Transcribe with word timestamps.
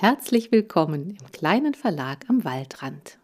Herzlich 0.00 0.52
willkommen 0.52 1.18
im 1.20 1.32
kleinen 1.32 1.74
Verlag 1.74 2.18
am 2.28 2.44
Waldrand. 2.44 3.18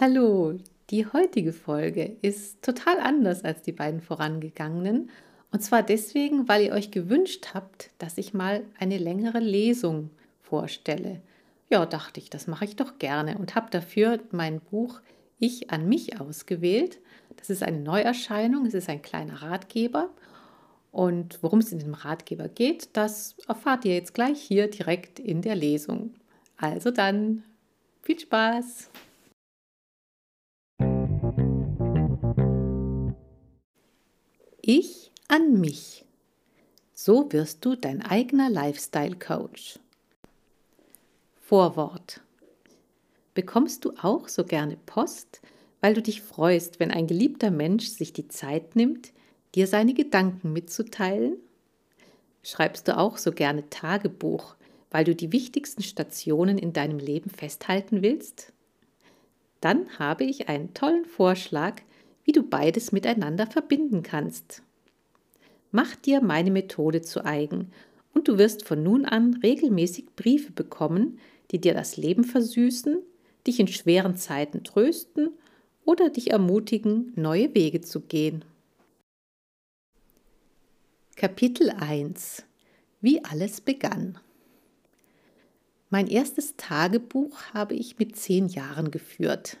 Hallo, 0.00 0.54
die 0.88 1.04
heutige 1.12 1.52
Folge 1.52 2.16
ist 2.22 2.62
total 2.62 3.00
anders 3.00 3.44
als 3.44 3.60
die 3.60 3.72
beiden 3.72 4.00
vorangegangenen. 4.00 5.10
Und 5.52 5.60
zwar 5.60 5.82
deswegen, 5.82 6.48
weil 6.48 6.64
ihr 6.64 6.72
euch 6.72 6.90
gewünscht 6.90 7.48
habt, 7.52 7.90
dass 7.98 8.16
ich 8.16 8.32
mal 8.32 8.64
eine 8.78 8.96
längere 8.96 9.40
Lesung 9.40 10.08
vorstelle. 10.40 11.20
Ja, 11.68 11.84
dachte 11.84 12.18
ich, 12.18 12.30
das 12.30 12.46
mache 12.46 12.64
ich 12.64 12.76
doch 12.76 12.98
gerne 12.98 13.36
und 13.36 13.54
habe 13.54 13.68
dafür 13.70 14.20
mein 14.30 14.60
Buch 14.60 15.02
Ich 15.38 15.70
an 15.70 15.86
mich 15.86 16.18
ausgewählt. 16.18 16.98
Das 17.36 17.50
ist 17.50 17.62
eine 17.62 17.80
Neuerscheinung, 17.80 18.64
es 18.64 18.72
ist 18.72 18.88
ein 18.88 19.02
kleiner 19.02 19.42
Ratgeber 19.42 20.08
und 20.96 21.42
worum 21.42 21.58
es 21.58 21.72
in 21.72 21.78
dem 21.78 21.92
Ratgeber 21.92 22.48
geht, 22.48 22.88
das 22.94 23.36
erfahrt 23.46 23.84
ihr 23.84 23.92
jetzt 23.92 24.14
gleich 24.14 24.40
hier 24.40 24.70
direkt 24.70 25.18
in 25.18 25.42
der 25.42 25.54
Lesung. 25.54 26.14
Also 26.56 26.90
dann, 26.90 27.44
viel 28.00 28.18
Spaß! 28.18 28.88
Ich 34.62 35.12
an 35.28 35.60
mich. 35.60 36.06
So 36.94 37.30
wirst 37.30 37.62
du 37.66 37.76
dein 37.76 38.00
eigener 38.00 38.48
Lifestyle-Coach. 38.48 39.78
Vorwort. 41.42 42.22
Bekommst 43.34 43.84
du 43.84 43.92
auch 44.00 44.28
so 44.28 44.44
gerne 44.44 44.78
Post, 44.86 45.42
weil 45.82 45.92
du 45.92 46.00
dich 46.00 46.22
freust, 46.22 46.80
wenn 46.80 46.90
ein 46.90 47.06
geliebter 47.06 47.50
Mensch 47.50 47.86
sich 47.88 48.14
die 48.14 48.28
Zeit 48.28 48.76
nimmt, 48.76 49.12
dir 49.56 49.66
seine 49.66 49.94
Gedanken 49.94 50.52
mitzuteilen? 50.52 51.38
Schreibst 52.42 52.86
du 52.86 52.96
auch 52.96 53.16
so 53.16 53.32
gerne 53.32 53.68
Tagebuch, 53.70 54.54
weil 54.90 55.04
du 55.04 55.16
die 55.16 55.32
wichtigsten 55.32 55.82
Stationen 55.82 56.58
in 56.58 56.72
deinem 56.72 56.98
Leben 56.98 57.30
festhalten 57.30 58.02
willst? 58.02 58.52
Dann 59.60 59.98
habe 59.98 60.24
ich 60.24 60.48
einen 60.48 60.74
tollen 60.74 61.06
Vorschlag, 61.06 61.80
wie 62.24 62.32
du 62.32 62.42
beides 62.42 62.92
miteinander 62.92 63.46
verbinden 63.46 64.02
kannst. 64.02 64.62
Mach 65.72 65.96
dir 65.96 66.20
meine 66.20 66.50
Methode 66.50 67.00
zu 67.00 67.24
eigen 67.24 67.72
und 68.14 68.28
du 68.28 68.38
wirst 68.38 68.64
von 68.64 68.82
nun 68.82 69.04
an 69.04 69.40
regelmäßig 69.42 70.14
Briefe 70.16 70.52
bekommen, 70.52 71.18
die 71.50 71.60
dir 71.60 71.74
das 71.74 71.96
Leben 71.96 72.24
versüßen, 72.24 72.98
dich 73.46 73.58
in 73.58 73.68
schweren 73.68 74.16
Zeiten 74.16 74.64
trösten 74.64 75.30
oder 75.84 76.10
dich 76.10 76.30
ermutigen, 76.30 77.12
neue 77.16 77.54
Wege 77.54 77.80
zu 77.80 78.00
gehen. 78.00 78.44
Kapitel 81.18 81.70
1 81.70 82.44
Wie 83.00 83.24
alles 83.24 83.62
begann 83.62 84.18
Mein 85.88 86.08
erstes 86.08 86.58
Tagebuch 86.58 87.40
habe 87.54 87.72
ich 87.72 87.98
mit 87.98 88.16
zehn 88.16 88.48
Jahren 88.48 88.90
geführt, 88.90 89.56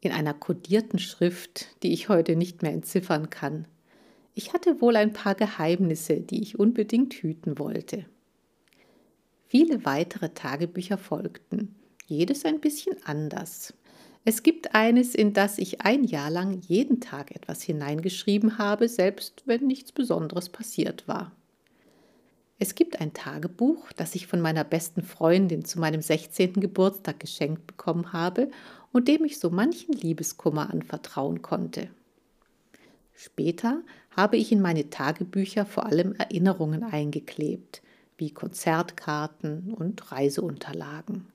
in 0.00 0.12
einer 0.12 0.32
kodierten 0.32 1.00
Schrift, 1.00 1.66
die 1.82 1.92
ich 1.92 2.08
heute 2.08 2.36
nicht 2.36 2.62
mehr 2.62 2.70
entziffern 2.70 3.30
kann. 3.30 3.66
Ich 4.36 4.52
hatte 4.52 4.80
wohl 4.80 4.94
ein 4.94 5.12
paar 5.12 5.34
Geheimnisse, 5.34 6.20
die 6.20 6.40
ich 6.40 6.60
unbedingt 6.60 7.14
hüten 7.14 7.58
wollte. 7.58 8.06
Viele 9.48 9.84
weitere 9.84 10.28
Tagebücher 10.28 10.98
folgten, 10.98 11.74
jedes 12.06 12.44
ein 12.44 12.60
bisschen 12.60 12.96
anders. 13.02 13.74
Es 14.24 14.44
gibt 14.44 14.74
eines, 14.74 15.16
in 15.16 15.32
das 15.32 15.58
ich 15.58 15.80
ein 15.80 16.04
Jahr 16.04 16.30
lang 16.30 16.60
jeden 16.60 17.00
Tag 17.00 17.34
etwas 17.34 17.62
hineingeschrieben 17.62 18.58
habe, 18.58 18.88
selbst 18.88 19.42
wenn 19.46 19.66
nichts 19.66 19.90
Besonderes 19.90 20.48
passiert 20.48 21.08
war. 21.08 21.32
Es 22.60 22.76
gibt 22.76 23.00
ein 23.00 23.12
Tagebuch, 23.12 23.90
das 23.96 24.14
ich 24.14 24.28
von 24.28 24.40
meiner 24.40 24.62
besten 24.62 25.02
Freundin 25.02 25.64
zu 25.64 25.80
meinem 25.80 26.00
16. 26.00 26.54
Geburtstag 26.54 27.18
geschenkt 27.18 27.66
bekommen 27.66 28.12
habe 28.12 28.52
und 28.92 29.08
dem 29.08 29.24
ich 29.24 29.40
so 29.40 29.50
manchen 29.50 29.94
Liebeskummer 29.94 30.70
anvertrauen 30.70 31.42
konnte. 31.42 31.88
Später 33.14 33.82
habe 34.16 34.36
ich 34.36 34.52
in 34.52 34.60
meine 34.60 34.90
Tagebücher 34.90 35.66
vor 35.66 35.86
allem 35.86 36.14
Erinnerungen 36.14 36.84
eingeklebt, 36.84 37.82
wie 38.16 38.30
Konzertkarten 38.30 39.74
und 39.74 40.12
Reiseunterlagen. 40.12 41.31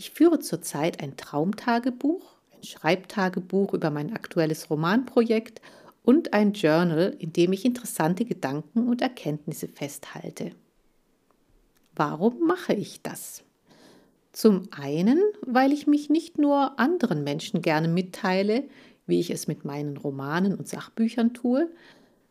Ich 0.00 0.12
führe 0.12 0.38
zurzeit 0.38 1.02
ein 1.02 1.18
Traumtagebuch, 1.18 2.22
ein 2.56 2.62
Schreibtagebuch 2.62 3.74
über 3.74 3.90
mein 3.90 4.14
aktuelles 4.14 4.70
Romanprojekt 4.70 5.60
und 6.02 6.32
ein 6.32 6.54
Journal, 6.54 7.14
in 7.18 7.34
dem 7.34 7.52
ich 7.52 7.66
interessante 7.66 8.24
Gedanken 8.24 8.88
und 8.88 9.02
Erkenntnisse 9.02 9.68
festhalte. 9.68 10.52
Warum 11.94 12.46
mache 12.46 12.72
ich 12.72 13.02
das? 13.02 13.42
Zum 14.32 14.68
einen, 14.70 15.20
weil 15.42 15.70
ich 15.70 15.86
mich 15.86 16.08
nicht 16.08 16.38
nur 16.38 16.80
anderen 16.80 17.22
Menschen 17.22 17.60
gerne 17.60 17.88
mitteile, 17.88 18.64
wie 19.06 19.20
ich 19.20 19.28
es 19.28 19.48
mit 19.48 19.66
meinen 19.66 19.98
Romanen 19.98 20.54
und 20.54 20.66
Sachbüchern 20.66 21.34
tue, 21.34 21.68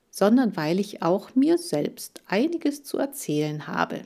sondern 0.09 0.57
weil 0.57 0.79
ich 0.79 1.03
auch 1.03 1.35
mir 1.35 1.59
selbst 1.59 2.23
einiges 2.25 2.83
zu 2.83 2.97
erzählen 2.97 3.67
habe. 3.67 4.01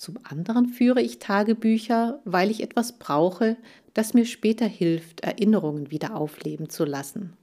Zum 0.00 0.18
anderen 0.22 0.66
führe 0.66 1.02
ich 1.02 1.18
Tagebücher, 1.18 2.22
weil 2.24 2.50
ich 2.50 2.62
etwas 2.62 2.98
brauche, 2.98 3.58
das 3.92 4.14
mir 4.14 4.24
später 4.24 4.64
hilft, 4.64 5.20
Erinnerungen 5.20 5.90
wieder 5.90 6.16
aufleben 6.16 6.70
zu 6.70 6.86
lassen. 6.86 7.36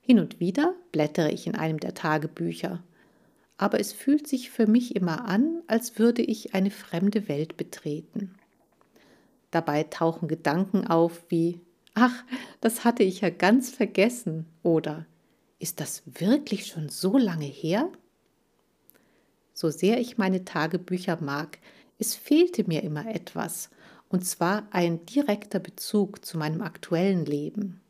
Hin 0.00 0.18
und 0.18 0.40
wieder 0.40 0.74
blättere 0.90 1.30
ich 1.30 1.46
in 1.46 1.54
einem 1.54 1.78
der 1.78 1.94
Tagebücher, 1.94 2.82
aber 3.58 3.78
es 3.78 3.92
fühlt 3.92 4.26
sich 4.26 4.50
für 4.50 4.66
mich 4.66 4.96
immer 4.96 5.28
an, 5.28 5.62
als 5.68 6.00
würde 6.00 6.22
ich 6.22 6.52
eine 6.52 6.72
fremde 6.72 7.28
Welt 7.28 7.56
betreten. 7.56 8.34
Dabei 9.52 9.84
tauchen 9.84 10.26
Gedanken 10.26 10.88
auf 10.88 11.22
wie 11.28 11.60
Ach, 11.94 12.24
das 12.60 12.82
hatte 12.84 13.04
ich 13.04 13.20
ja 13.20 13.30
ganz 13.30 13.70
vergessen 13.70 14.46
oder 14.64 15.06
Ist 15.60 15.78
das 15.78 16.02
wirklich 16.06 16.66
schon 16.66 16.88
so 16.88 17.16
lange 17.16 17.44
her? 17.44 17.88
So 19.62 19.70
sehr 19.70 20.00
ich 20.00 20.18
meine 20.18 20.44
Tagebücher 20.44 21.18
mag, 21.20 21.58
es 22.00 22.16
fehlte 22.16 22.64
mir 22.66 22.82
immer 22.82 23.06
etwas, 23.06 23.70
und 24.08 24.26
zwar 24.26 24.66
ein 24.72 25.06
direkter 25.06 25.60
Bezug 25.60 26.24
zu 26.24 26.36
meinem 26.36 26.62
aktuellen 26.62 27.24
Leben. 27.24 27.80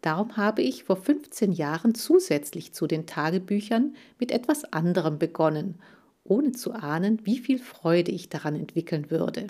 Darum 0.00 0.36
habe 0.36 0.62
ich 0.62 0.84
vor 0.84 0.94
15 0.94 1.50
Jahren 1.50 1.96
zusätzlich 1.96 2.72
zu 2.72 2.86
den 2.86 3.04
Tagebüchern 3.04 3.96
mit 4.20 4.30
etwas 4.30 4.64
anderem 4.72 5.18
begonnen, 5.18 5.80
ohne 6.22 6.52
zu 6.52 6.72
ahnen, 6.72 7.18
wie 7.24 7.38
viel 7.38 7.58
Freude 7.58 8.12
ich 8.12 8.28
daran 8.28 8.54
entwickeln 8.54 9.10
würde. 9.10 9.48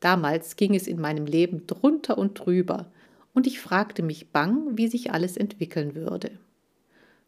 Damals 0.00 0.56
ging 0.56 0.74
es 0.74 0.88
in 0.88 1.00
meinem 1.00 1.26
Leben 1.26 1.68
drunter 1.68 2.18
und 2.18 2.34
drüber, 2.34 2.90
und 3.34 3.46
ich 3.46 3.60
fragte 3.60 4.02
mich 4.02 4.32
bang, 4.32 4.76
wie 4.76 4.88
sich 4.88 5.12
alles 5.12 5.36
entwickeln 5.36 5.94
würde. 5.94 6.32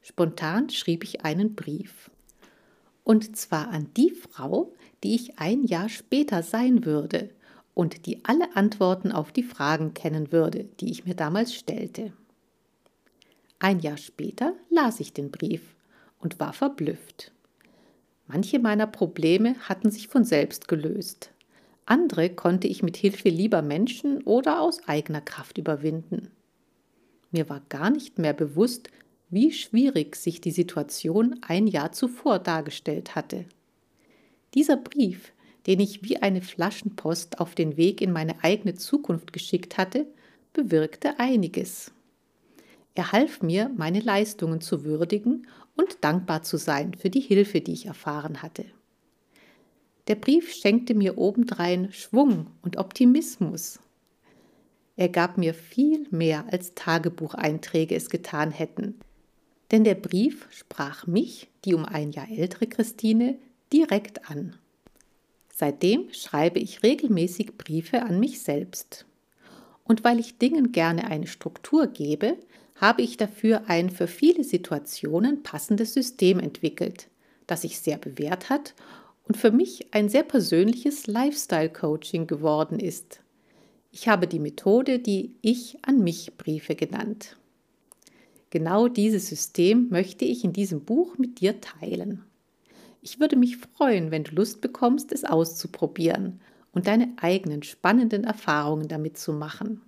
Spontan 0.01 0.71
schrieb 0.71 1.05
ich 1.05 1.25
einen 1.25 1.55
Brief 1.55 2.11
und 3.05 3.37
zwar 3.37 3.69
an 3.69 3.89
die 3.97 4.11
Frau, 4.11 4.73
die 5.03 5.15
ich 5.15 5.39
ein 5.39 5.65
Jahr 5.65 5.89
später 5.89 6.43
sein 6.43 6.85
würde 6.85 7.31
und 7.75 8.07
die 8.07 8.25
alle 8.25 8.55
Antworten 8.57 9.13
auf 9.13 9.33
die 9.33 9.43
Fragen 9.43 9.95
kennen 9.95 10.33
würde, 10.33 10.65
die 10.81 10.91
ich 10.91 11.05
mir 11.05 11.15
damals 11.15 11.55
stellte. 11.55 12.13
Ein 13.59 13.81
Jahr 13.81 13.97
später 13.97 14.55
las 14.71 15.01
ich 15.01 15.13
den 15.13 15.31
Brief 15.31 15.63
und 16.19 16.39
war 16.41 16.53
verblüfft. 16.53 17.33
Manche 18.27 18.59
meiner 18.59 18.87
Probleme 18.87 19.57
hatten 19.61 19.91
sich 19.91 20.09
von 20.09 20.25
selbst 20.25 20.69
gelöst. 20.69 21.31
Andere 21.85 22.31
konnte 22.31 22.69
ich 22.69 22.83
mit 22.83 22.97
Hilfe 22.97 23.29
lieber 23.29 23.63
Menschen 23.63 24.23
oder 24.23 24.61
aus 24.61 24.87
eigener 24.89 25.21
Kraft 25.21 25.59
überwinden. 25.59 26.31
Mir 27.31 27.49
war 27.49 27.63
gar 27.69 27.91
nicht 27.91 28.19
mehr 28.19 28.33
bewusst, 28.33 28.89
wie 29.33 29.51
schwierig 29.51 30.15
sich 30.15 30.43
die 30.43 30.51
Situation 30.51 31.41
ein 31.41 31.67
Jahr 31.67 31.93
zuvor 31.93 32.39
dargestellt 32.39 33.15
hatte. 33.15 33.47
Dieser 34.53 34.77
Brief, 34.77 35.33
den 35.67 35.81
ich 35.81 36.03
wie 36.03 36.19
eine 36.19 36.43
Flaschenpost 36.43 37.41
auf 37.41 37.55
den 37.55 37.79
Weg 37.79 38.03
in 38.03 38.13
meine 38.13 38.45
eigene 38.45 38.75
Zukunft 38.75 39.33
geschickt 39.33 39.79
hatte, 39.79 40.07
bewirkte 40.53 41.19
einiges. 41.19 41.93
Er 42.95 43.13
half 43.13 43.41
mir, 43.41 43.71
meine 43.75 44.01
Leistungen 44.01 44.61
zu 44.61 44.85
würdigen 44.85 45.47
und 45.77 46.05
dankbar 46.05 46.43
zu 46.43 46.59
sein 46.59 46.93
für 46.93 47.09
die 47.09 47.21
Hilfe, 47.21 47.63
die 47.63 47.73
ich 47.73 47.87
erfahren 47.87 48.43
hatte. 48.43 48.67
Der 50.09 50.17
Brief 50.17 50.53
schenkte 50.53 50.93
mir 50.93 51.17
obendrein 51.17 51.91
Schwung 51.91 52.49
und 52.61 52.77
Optimismus. 52.77 53.81
Er 54.97 55.09
gab 55.09 55.39
mir 55.39 55.55
viel 55.55 56.07
mehr, 56.11 56.45
als 56.51 56.75
Tagebucheinträge 56.75 57.95
es 57.95 58.11
getan 58.11 58.51
hätten, 58.51 58.99
denn 59.73 59.85
der 59.85 59.95
Brief 59.95 60.47
sprach 60.51 61.07
mich, 61.07 61.49
die 61.65 61.75
um 61.75 61.85
ein 61.85 62.13
Jahr 62.13 62.31
ältere 62.31 62.67
Christine, 62.67 63.39
direkt 63.73 64.31
an. 64.31 64.55
Seitdem 65.51 66.13
schreibe 66.13 66.59
ich 66.59 66.83
regelmäßig 66.83 67.57
Briefe 67.57 68.03
an 68.03 68.21
mich 68.21 68.43
selbst. 68.43 69.07
Und 69.85 70.05
weil 70.05 70.21
ich 70.21 70.39
Dingen 70.39 70.73
gerne 70.73 71.07
eine 71.07 71.27
Struktur 71.27 71.87
gebe, 71.87 72.37
habe 72.77 73.03
ich 73.03 73.17
dafür 73.17 73.65
ein 73.69 73.91
für 73.91 74.07
viele 74.07 74.45
Situationen 74.45 75.43
passendes 75.43 75.95
System 75.95 76.39
entwickelt, 76.39 77.09
das 77.47 77.63
sich 77.63 77.79
sehr 77.79 77.99
bewährt 77.99 78.51
hat 78.51 78.75
und 79.27 79.37
für 79.37 79.53
mich 79.53 79.87
ein 79.93 80.09
sehr 80.09 80.23
persönliches 80.23 81.07
Lifestyle-Coaching 81.07 82.27
geworden 82.27 82.79
ist. 82.79 83.21
Ich 83.91 84.09
habe 84.09 84.27
die 84.27 84.39
Methode 84.39 84.99
die 84.99 85.35
Ich 85.43 85.79
an 85.83 86.01
mich 86.01 86.37
Briefe 86.37 86.75
genannt. 86.75 87.37
Genau 88.53 88.87
dieses 88.87 89.29
System 89.29 89.89
möchte 89.89 90.27
ich 90.27 90.45
in 90.45 90.53
diesem 90.53 90.85
Buch 90.85 91.17
mit 91.17 91.41
dir 91.41 91.63
teilen. 91.63 92.23
Ich 93.01 93.19
würde 93.19 93.35
mich 93.35 93.57
freuen, 93.57 94.11
wenn 94.11 94.25
du 94.25 94.35
Lust 94.35 94.61
bekommst, 94.61 95.11
es 95.11 95.25
auszuprobieren 95.25 96.39
und 96.73 96.87
deine 96.87 97.15
eigenen 97.17 97.63
spannenden 97.63 98.25
Erfahrungen 98.25 98.89
damit 98.89 99.17
zu 99.17 99.33
machen. 99.33 99.81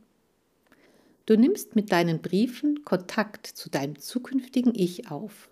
Du 1.27 1.37
nimmst 1.37 1.77
mit 1.77 1.93
deinen 1.93 2.23
Briefen 2.23 2.87
Kontakt 2.87 3.47
zu 3.47 3.69
deinem 3.69 3.99
zukünftigen 3.99 4.75
Ich 4.75 5.11
auf. 5.11 5.51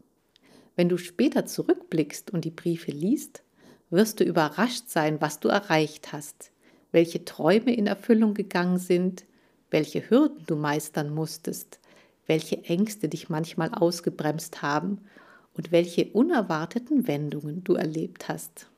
Wenn 0.74 0.88
du 0.88 0.96
später 0.96 1.44
zurückblickst 1.44 2.30
und 2.30 2.46
die 2.46 2.50
Briefe 2.50 2.92
liest, 2.92 3.42
wirst 3.90 4.20
du 4.20 4.24
überrascht 4.24 4.88
sein, 4.88 5.20
was 5.20 5.38
du 5.38 5.48
erreicht 5.48 6.14
hast, 6.14 6.50
welche 6.92 7.26
Träume 7.26 7.76
in 7.76 7.86
Erfüllung 7.86 8.32
gegangen 8.32 8.78
sind, 8.78 9.26
welche 9.70 10.08
Hürden 10.08 10.46
du 10.46 10.56
meistern 10.56 11.12
musstest, 11.12 11.78
welche 12.32 12.64
Ängste 12.64 13.10
dich 13.10 13.28
manchmal 13.28 13.74
ausgebremst 13.74 14.62
haben 14.62 15.02
und 15.52 15.70
welche 15.70 16.06
unerwarteten 16.12 17.06
Wendungen 17.06 17.62
du 17.62 17.74
erlebt 17.74 18.28
hast. 18.28 18.70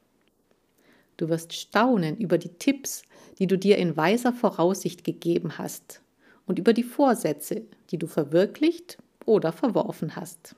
Du 1.16 1.28
wirst 1.28 1.52
staunen 1.52 2.16
über 2.16 2.36
die 2.36 2.48
Tipps, 2.48 3.04
die 3.38 3.46
du 3.46 3.56
dir 3.56 3.78
in 3.78 3.96
weiser 3.96 4.32
Voraussicht 4.32 5.04
gegeben 5.04 5.56
hast 5.56 6.02
und 6.46 6.58
über 6.58 6.72
die 6.72 6.82
Vorsätze, 6.82 7.62
die 7.92 7.96
du 7.96 8.08
verwirklicht 8.08 8.98
oder 9.24 9.52
verworfen 9.52 10.16
hast. 10.16 10.56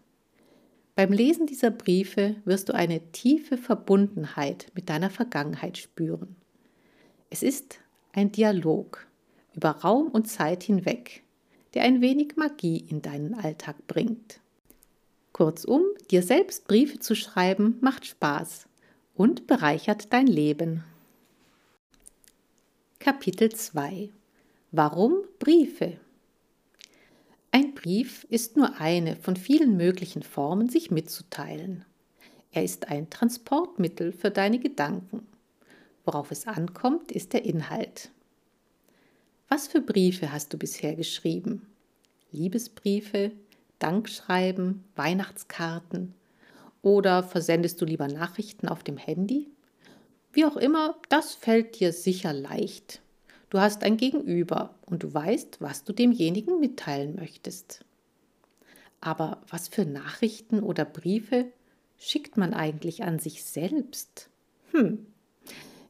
Beim 0.95 1.13
Lesen 1.13 1.47
dieser 1.47 1.71
Briefe 1.71 2.37
wirst 2.47 2.71
du 2.71 2.75
eine 2.75 3.13
tiefe 3.13 3.59
Verbundenheit 3.59 4.73
mit 4.75 4.89
deiner 4.89 5.11
Vergangenheit 5.11 5.77
spüren. 5.77 6.35
Es 7.29 7.43
ist 7.43 7.79
ein 8.15 8.33
Dialog 8.33 9.07
über 9.53 9.73
Raum 9.73 10.09
und 10.09 10.31
Zeit 10.31 10.63
hinweg, 10.63 11.26
der 11.77 11.85
ein 11.85 12.01
wenig 12.01 12.37
Magie 12.37 12.87
in 12.89 13.03
deinen 13.03 13.35
Alltag 13.35 13.87
bringt. 13.87 14.41
Kurzum, 15.35 15.83
dir 16.11 16.23
selbst 16.23 16.67
Briefe 16.67 17.01
zu 17.01 17.15
schreiben 17.15 17.77
macht 17.83 18.07
Spaß 18.07 18.67
und 19.15 19.47
bereichert 19.47 20.11
dein 20.11 20.27
Leben. 20.27 20.85
Kapitel 22.99 23.53
2 23.53 24.09
Warum 24.73 25.19
Briefe? 25.39 25.99
Ein 27.51 27.75
Brief 27.75 28.25
ist 28.31 28.57
nur 28.57 28.81
eine 28.81 29.15
von 29.15 29.37
vielen 29.37 29.77
möglichen 29.77 30.23
Formen, 30.23 30.71
sich 30.71 30.91
mitzuteilen. 30.91 31.85
Er 32.53 32.65
ist 32.65 32.89
ein 32.89 33.11
Transportmittel 33.11 34.13
für 34.13 34.31
deine 34.31 34.61
Gedanken. 34.61 35.27
Worauf 36.07 36.31
es 36.31 36.47
ankommt, 36.47 37.13
ist 37.13 37.35
der 37.35 37.45
Inhalt. 37.45 38.13
Was 39.49 39.69
für 39.69 39.81
Briefe 39.81 40.33
hast 40.33 40.53
du 40.53 40.59
bisher 40.59 40.97
geschrieben? 40.97 41.69
Liebesbriefe, 42.33 43.31
Dankschreiben, 43.79 44.83
Weihnachtskarten 44.97 46.15
oder 46.83 47.23
versendest 47.23 47.81
du 47.81 47.85
lieber 47.85 48.09
Nachrichten 48.09 48.67
auf 48.67 48.83
dem 48.83 48.97
Handy? 48.97 49.49
Wie 50.33 50.45
auch 50.45 50.57
immer, 50.57 50.97
das 51.11 51.35
fällt 51.35 51.79
dir 51.79 51.93
sicher 51.93 52.33
leicht. 52.33 53.01
Du 53.49 53.61
hast 53.61 53.85
ein 53.85 53.97
Gegenüber 53.97 54.75
und 54.85 55.05
du 55.05 55.15
weißt, 55.15 55.61
was 55.61 55.85
du 55.85 55.93
demjenigen 55.93 56.59
mitteilen 56.59 57.15
möchtest. 57.15 57.85
Aber 59.01 59.43
was 59.49 59.69
für 59.69 59.85
Nachrichten 59.85 60.61
oder 60.61 60.85
Briefe 60.85 61.47
schickt 61.99 62.37
man 62.37 62.53
eigentlich 62.53 63.05
an 63.05 63.21
sich 63.21 63.45
selbst? 63.45 64.29
Hm, 64.73 65.07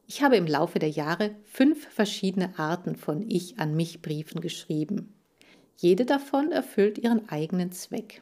ich 0.07 0.23
habe 0.23 0.37
im 0.37 0.47
Laufe 0.47 0.79
der 0.79 0.89
Jahre 0.89 1.35
fünf 1.43 1.87
verschiedene 1.89 2.57
Arten 2.57 2.95
von 2.95 3.29
Ich 3.29 3.59
an 3.59 3.75
mich 3.75 4.01
Briefen 4.01 4.39
geschrieben. 4.39 5.13
Jede 5.75 6.05
davon 6.05 6.51
erfüllt 6.51 6.97
ihren 6.97 7.27
eigenen 7.29 7.73
Zweck. 7.73 8.21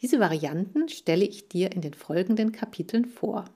Diese 0.00 0.18
Varianten 0.18 0.88
stelle 0.88 1.24
ich 1.24 1.48
dir 1.48 1.72
in 1.72 1.80
den 1.80 1.94
folgenden 1.94 2.52
Kapiteln 2.52 3.06
vor. 3.06 3.46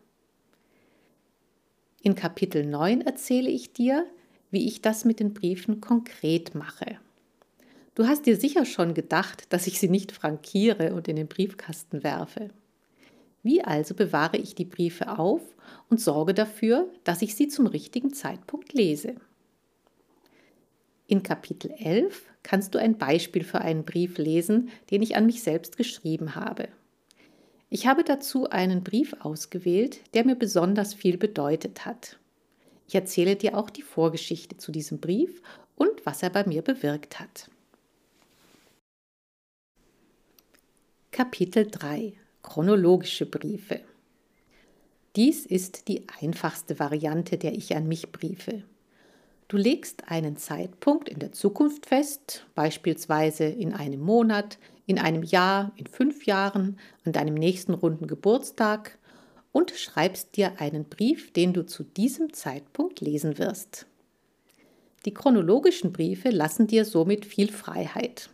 In 2.00 2.14
Kapitel 2.14 2.64
9 2.64 3.02
erzähle 3.02 3.50
ich 3.50 3.72
dir, 3.72 4.06
wie 4.50 4.66
ich 4.66 4.80
das 4.80 5.04
mit 5.04 5.20
den 5.20 5.34
Briefen 5.34 5.80
konkret 5.80 6.54
mache. 6.54 6.98
Du 7.94 8.06
hast 8.06 8.24
dir 8.24 8.36
sicher 8.36 8.64
schon 8.64 8.94
gedacht, 8.94 9.52
dass 9.52 9.66
ich 9.66 9.80
sie 9.80 9.88
nicht 9.88 10.12
frankiere 10.12 10.94
und 10.94 11.08
in 11.08 11.16
den 11.16 11.28
Briefkasten 11.28 12.02
werfe. 12.04 12.50
Wie 13.42 13.62
also 13.62 13.94
bewahre 13.94 14.36
ich 14.36 14.54
die 14.54 14.64
Briefe 14.64 15.18
auf 15.18 15.40
und 15.88 16.00
sorge 16.00 16.34
dafür, 16.34 16.88
dass 17.04 17.22
ich 17.22 17.34
sie 17.34 17.48
zum 17.48 17.66
richtigen 17.66 18.12
Zeitpunkt 18.12 18.72
lese? 18.72 19.14
In 21.06 21.22
Kapitel 21.22 21.72
11 21.72 22.24
kannst 22.42 22.74
du 22.74 22.78
ein 22.78 22.98
Beispiel 22.98 23.42
für 23.42 23.60
einen 23.60 23.84
Brief 23.84 24.18
lesen, 24.18 24.70
den 24.90 25.02
ich 25.02 25.16
an 25.16 25.26
mich 25.26 25.42
selbst 25.42 25.76
geschrieben 25.76 26.34
habe. 26.34 26.68
Ich 27.68 27.86
habe 27.86 28.04
dazu 28.04 28.50
einen 28.50 28.84
Brief 28.84 29.14
ausgewählt, 29.20 30.00
der 30.14 30.24
mir 30.24 30.36
besonders 30.36 30.92
viel 30.92 31.16
bedeutet 31.16 31.86
hat. 31.86 32.18
Ich 32.86 32.94
erzähle 32.94 33.36
dir 33.36 33.56
auch 33.56 33.70
die 33.70 33.82
Vorgeschichte 33.82 34.56
zu 34.56 34.72
diesem 34.72 34.98
Brief 34.98 35.40
und 35.76 36.04
was 36.04 36.22
er 36.22 36.30
bei 36.30 36.46
mir 36.46 36.62
bewirkt 36.62 37.20
hat. 37.20 37.48
Kapitel 41.10 41.68
3 41.68 42.14
Chronologische 42.42 43.26
Briefe. 43.26 43.80
Dies 45.14 45.44
ist 45.44 45.88
die 45.88 46.06
einfachste 46.20 46.78
Variante 46.78 47.36
der 47.36 47.52
Ich 47.52 47.76
an 47.76 47.86
mich 47.86 48.12
Briefe. 48.12 48.64
Du 49.48 49.56
legst 49.56 50.08
einen 50.08 50.36
Zeitpunkt 50.36 51.08
in 51.08 51.18
der 51.18 51.32
Zukunft 51.32 51.86
fest, 51.86 52.46
beispielsweise 52.54 53.44
in 53.44 53.74
einem 53.74 54.00
Monat, 54.00 54.58
in 54.86 54.98
einem 54.98 55.22
Jahr, 55.22 55.72
in 55.76 55.86
fünf 55.86 56.24
Jahren, 56.24 56.78
an 57.04 57.12
deinem 57.12 57.34
nächsten 57.34 57.74
runden 57.74 58.06
Geburtstag 58.06 58.98
und 59.52 59.72
schreibst 59.72 60.36
dir 60.36 60.60
einen 60.60 60.84
Brief, 60.84 61.32
den 61.32 61.52
du 61.52 61.66
zu 61.66 61.84
diesem 61.84 62.32
Zeitpunkt 62.32 63.00
lesen 63.00 63.38
wirst. 63.38 63.86
Die 65.04 65.14
chronologischen 65.14 65.92
Briefe 65.92 66.30
lassen 66.30 66.66
dir 66.66 66.84
somit 66.84 67.26
viel 67.26 67.52
Freiheit. 67.52 68.30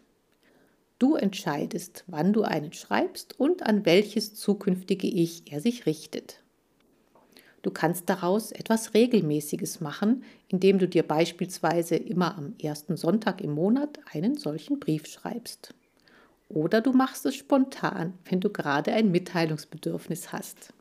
Du 0.98 1.14
entscheidest, 1.14 2.04
wann 2.06 2.32
du 2.32 2.42
einen 2.42 2.72
schreibst 2.72 3.38
und 3.38 3.62
an 3.62 3.84
welches 3.84 4.34
zukünftige 4.34 5.06
Ich 5.06 5.52
er 5.52 5.60
sich 5.60 5.84
richtet. 5.84 6.40
Du 7.60 7.70
kannst 7.70 8.08
daraus 8.08 8.52
etwas 8.52 8.94
Regelmäßiges 8.94 9.80
machen, 9.80 10.22
indem 10.48 10.78
du 10.78 10.88
dir 10.88 11.02
beispielsweise 11.02 11.96
immer 11.96 12.38
am 12.38 12.54
ersten 12.62 12.96
Sonntag 12.96 13.40
im 13.40 13.50
Monat 13.50 13.98
einen 14.12 14.38
solchen 14.38 14.78
Brief 14.78 15.06
schreibst. 15.06 15.74
Oder 16.48 16.80
du 16.80 16.92
machst 16.92 17.26
es 17.26 17.34
spontan, 17.34 18.14
wenn 18.24 18.40
du 18.40 18.50
gerade 18.50 18.92
ein 18.92 19.10
Mitteilungsbedürfnis 19.10 20.32
hast. 20.32 20.72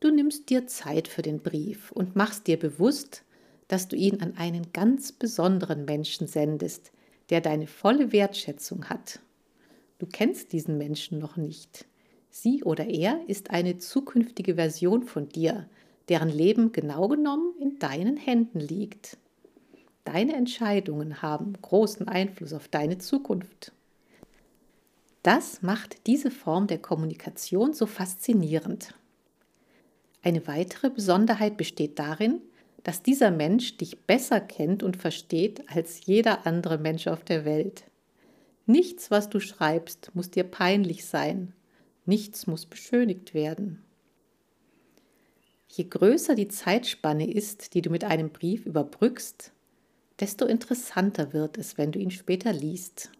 Du 0.00 0.10
nimmst 0.10 0.48
dir 0.48 0.66
Zeit 0.66 1.08
für 1.08 1.22
den 1.22 1.40
Brief 1.40 1.92
und 1.92 2.16
machst 2.16 2.46
dir 2.46 2.58
bewusst, 2.58 3.22
dass 3.68 3.86
du 3.86 3.96
ihn 3.96 4.20
an 4.22 4.36
einen 4.36 4.72
ganz 4.72 5.12
besonderen 5.12 5.84
Menschen 5.84 6.26
sendest, 6.26 6.90
der 7.30 7.40
deine 7.40 7.66
volle 7.66 8.12
Wertschätzung 8.12 8.88
hat. 8.88 9.20
Du 9.98 10.06
kennst 10.06 10.52
diesen 10.52 10.78
Menschen 10.78 11.18
noch 11.18 11.36
nicht. 11.36 11.86
Sie 12.30 12.62
oder 12.62 12.86
er 12.86 13.20
ist 13.26 13.50
eine 13.50 13.78
zukünftige 13.78 14.54
Version 14.54 15.02
von 15.02 15.28
dir, 15.28 15.68
deren 16.08 16.28
Leben 16.28 16.72
genau 16.72 17.08
genommen 17.08 17.54
in 17.60 17.78
deinen 17.78 18.16
Händen 18.16 18.60
liegt. 18.60 19.16
Deine 20.04 20.34
Entscheidungen 20.34 21.20
haben 21.20 21.54
großen 21.60 22.08
Einfluss 22.08 22.52
auf 22.52 22.68
deine 22.68 22.98
Zukunft. 22.98 23.72
Das 25.22 25.62
macht 25.62 26.06
diese 26.06 26.30
Form 26.30 26.66
der 26.66 26.78
Kommunikation 26.78 27.74
so 27.74 27.86
faszinierend. 27.86 28.94
Eine 30.22 30.46
weitere 30.46 30.90
Besonderheit 30.90 31.56
besteht 31.56 31.98
darin, 31.98 32.40
dass 32.84 33.02
dieser 33.02 33.30
Mensch 33.30 33.76
dich 33.76 34.00
besser 34.06 34.40
kennt 34.40 34.82
und 34.82 34.96
versteht 34.96 35.68
als 35.68 36.06
jeder 36.06 36.46
andere 36.46 36.78
Mensch 36.78 37.06
auf 37.06 37.24
der 37.24 37.44
Welt. 37.44 37.84
Nichts, 38.66 39.10
was 39.10 39.28
du 39.28 39.40
schreibst, 39.40 40.10
muss 40.14 40.30
dir 40.30 40.44
peinlich 40.44 41.06
sein. 41.06 41.54
Nichts 42.06 42.46
muss 42.46 42.66
beschönigt 42.66 43.34
werden. 43.34 43.82
Je 45.68 45.84
größer 45.84 46.34
die 46.34 46.48
Zeitspanne 46.48 47.30
ist, 47.30 47.74
die 47.74 47.82
du 47.82 47.90
mit 47.90 48.04
einem 48.04 48.30
Brief 48.30 48.66
überbrückst, 48.66 49.52
desto 50.20 50.46
interessanter 50.46 51.32
wird 51.32 51.58
es, 51.58 51.78
wenn 51.78 51.92
du 51.92 51.98
ihn 51.98 52.10
später 52.10 52.52
liest. 52.52 53.10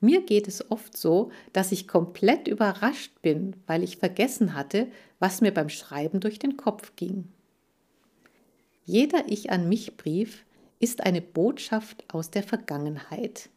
Mir 0.00 0.22
geht 0.22 0.48
es 0.48 0.70
oft 0.70 0.96
so, 0.96 1.30
dass 1.52 1.72
ich 1.72 1.88
komplett 1.88 2.48
überrascht 2.48 3.20
bin, 3.22 3.56
weil 3.66 3.82
ich 3.82 3.98
vergessen 3.98 4.54
hatte, 4.54 4.86
was 5.18 5.40
mir 5.40 5.52
beim 5.52 5.68
Schreiben 5.68 6.20
durch 6.20 6.38
den 6.38 6.56
Kopf 6.56 6.96
ging. 6.96 7.28
Jeder 8.84 9.24
Ich 9.28 9.50
an 9.50 9.68
mich 9.68 9.96
Brief 9.96 10.44
ist 10.78 11.02
eine 11.02 11.20
Botschaft 11.20 12.04
aus 12.12 12.30
der 12.30 12.42
Vergangenheit, 12.42 13.50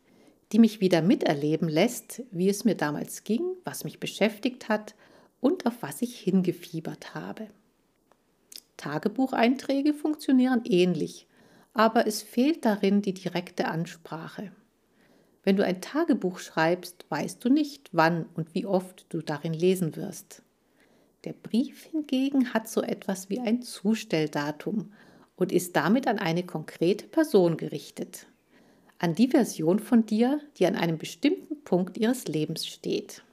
die 0.51 0.59
mich 0.59 0.81
wieder 0.81 1.01
miterleben 1.01 1.69
lässt, 1.69 2.21
wie 2.31 2.49
es 2.49 2.65
mir 2.65 2.75
damals 2.75 3.23
ging, 3.23 3.41
was 3.63 3.83
mich 3.83 3.99
beschäftigt 3.99 4.69
hat 4.69 4.93
und 5.39 5.65
auf 5.65 5.81
was 5.81 6.01
ich 6.01 6.19
hingefiebert 6.19 7.15
habe. 7.15 7.47
Tagebucheinträge 8.77 9.93
funktionieren 9.93 10.61
ähnlich, 10.65 11.27
aber 11.73 12.05
es 12.05 12.21
fehlt 12.21 12.65
darin 12.65 13.01
die 13.01 13.13
direkte 13.13 13.67
Ansprache. 13.67 14.51
Wenn 15.43 15.55
du 15.55 15.65
ein 15.65 15.81
Tagebuch 15.81 16.39
schreibst, 16.39 17.05
weißt 17.09 17.43
du 17.43 17.49
nicht, 17.49 17.89
wann 17.91 18.25
und 18.35 18.53
wie 18.53 18.65
oft 18.65 19.05
du 19.09 19.21
darin 19.21 19.53
lesen 19.53 19.95
wirst. 19.95 20.43
Der 21.23 21.33
Brief 21.33 21.85
hingegen 21.85 22.53
hat 22.53 22.67
so 22.67 22.81
etwas 22.81 23.29
wie 23.29 23.39
ein 23.39 23.61
Zustelldatum 23.61 24.91
und 25.43 25.51
ist 25.51 25.75
damit 25.75 26.07
an 26.07 26.19
eine 26.19 26.43
konkrete 26.43 27.05
Person 27.05 27.57
gerichtet. 27.57 28.27
An 28.97 29.13
die 29.13 29.27
Version 29.27 29.79
von 29.79 30.05
dir, 30.05 30.39
die 30.57 30.65
an 30.65 30.77
einem 30.77 30.97
bestimmten 30.97 31.61
Punkt 31.65 31.97
ihres 31.97 32.29
Lebens 32.29 32.65
steht. 32.65 33.23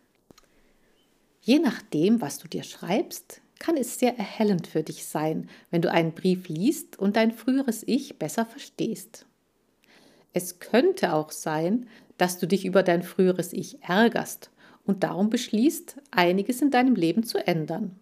Je 1.40 1.60
nachdem, 1.60 2.20
was 2.20 2.38
du 2.40 2.48
dir 2.48 2.64
schreibst, 2.64 3.42
kann 3.60 3.76
es 3.76 4.00
sehr 4.00 4.18
erhellend 4.18 4.66
für 4.66 4.82
dich 4.82 5.06
sein, 5.06 5.48
wenn 5.70 5.82
du 5.82 5.92
einen 5.92 6.10
Brief 6.10 6.48
liest 6.48 6.98
und 6.98 7.14
dein 7.14 7.30
früheres 7.30 7.84
Ich 7.86 8.18
besser 8.18 8.44
verstehst. 8.44 9.24
Es 10.32 10.58
könnte 10.58 11.12
auch 11.12 11.30
sein, 11.30 11.86
dass 12.18 12.40
du 12.40 12.48
dich 12.48 12.64
über 12.64 12.82
dein 12.82 13.04
früheres 13.04 13.52
Ich 13.52 13.84
ärgerst 13.84 14.50
und 14.84 15.04
darum 15.04 15.30
beschließt, 15.30 15.98
einiges 16.10 16.60
in 16.60 16.72
deinem 16.72 16.96
Leben 16.96 17.22
zu 17.22 17.38
ändern. 17.46 18.00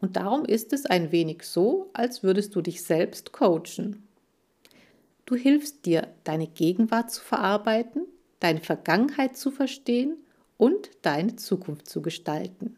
Und 0.00 0.16
darum 0.16 0.44
ist 0.44 0.72
es 0.72 0.86
ein 0.86 1.12
wenig 1.12 1.42
so, 1.42 1.90
als 1.92 2.22
würdest 2.22 2.54
du 2.54 2.62
dich 2.62 2.82
selbst 2.82 3.32
coachen. 3.32 4.06
Du 5.26 5.36
hilfst 5.36 5.86
dir, 5.86 6.08
deine 6.24 6.46
Gegenwart 6.46 7.10
zu 7.10 7.22
verarbeiten, 7.22 8.06
deine 8.40 8.60
Vergangenheit 8.60 9.36
zu 9.36 9.50
verstehen 9.50 10.16
und 10.56 10.90
deine 11.02 11.36
Zukunft 11.36 11.88
zu 11.88 12.02
gestalten. 12.02 12.76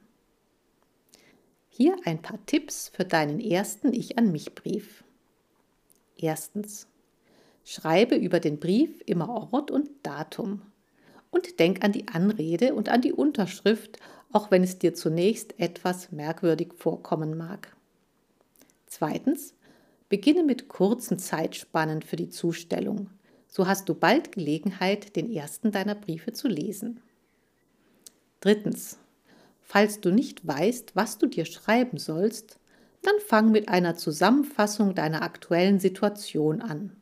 Hier 1.68 1.96
ein 2.04 2.20
paar 2.20 2.44
Tipps 2.44 2.90
für 2.94 3.04
deinen 3.04 3.40
ersten 3.40 3.94
Ich 3.94 4.18
an 4.18 4.30
mich 4.30 4.54
Brief. 4.54 5.04
Erstens. 6.16 6.86
Schreibe 7.64 8.16
über 8.16 8.40
den 8.40 8.58
Brief 8.58 9.00
immer 9.06 9.28
Ort 9.52 9.70
und 9.70 9.88
Datum. 10.02 10.62
Und 11.30 11.58
denk 11.60 11.82
an 11.82 11.92
die 11.92 12.08
Anrede 12.08 12.74
und 12.74 12.90
an 12.90 13.00
die 13.00 13.12
Unterschrift, 13.12 13.98
auch 14.32 14.50
wenn 14.50 14.62
es 14.62 14.78
dir 14.78 14.94
zunächst 14.94 15.58
etwas 15.58 16.10
merkwürdig 16.10 16.72
vorkommen 16.74 17.36
mag. 17.36 17.74
Zweitens, 18.86 19.54
beginne 20.08 20.44
mit 20.44 20.68
kurzen 20.68 21.18
Zeitspannen 21.18 22.02
für 22.02 22.16
die 22.16 22.28
Zustellung. 22.28 23.08
So 23.48 23.66
hast 23.66 23.88
du 23.88 23.94
bald 23.94 24.32
Gelegenheit, 24.32 25.16
den 25.16 25.30
ersten 25.30 25.72
deiner 25.72 25.94
Briefe 25.94 26.32
zu 26.32 26.48
lesen. 26.48 27.00
Drittens, 28.40 28.98
falls 29.60 30.00
du 30.00 30.10
nicht 30.10 30.46
weißt, 30.46 30.96
was 30.96 31.18
du 31.18 31.26
dir 31.26 31.44
schreiben 31.44 31.98
sollst, 31.98 32.58
dann 33.02 33.14
fang 33.26 33.50
mit 33.50 33.68
einer 33.68 33.96
Zusammenfassung 33.96 34.94
deiner 34.94 35.22
aktuellen 35.22 35.80
Situation 35.80 36.60
an. 36.60 36.96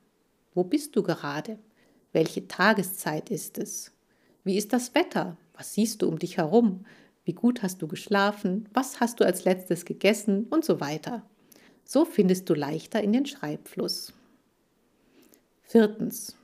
Wo 0.54 0.64
bist 0.64 0.96
du 0.96 1.02
gerade? 1.02 1.58
Welche 2.12 2.48
Tageszeit 2.48 3.30
ist 3.30 3.58
es? 3.58 3.92
Wie 4.42 4.56
ist 4.56 4.72
das 4.72 4.94
Wetter? 4.94 5.36
Was 5.54 5.74
siehst 5.74 6.02
du 6.02 6.08
um 6.08 6.18
dich 6.18 6.38
herum? 6.38 6.84
Wie 7.24 7.32
gut 7.32 7.62
hast 7.62 7.82
du 7.82 7.88
geschlafen? 7.88 8.68
Was 8.72 9.00
hast 9.00 9.20
du 9.20 9.24
als 9.24 9.44
letztes 9.44 9.84
gegessen? 9.84 10.46
Und 10.50 10.64
so 10.64 10.80
weiter. 10.80 11.22
So 11.84 12.04
findest 12.04 12.48
du 12.48 12.54
leichter 12.54 13.02
in 13.02 13.12
den 13.12 13.26
Schreibfluss. 13.26 14.12
Viertens. 15.62 16.36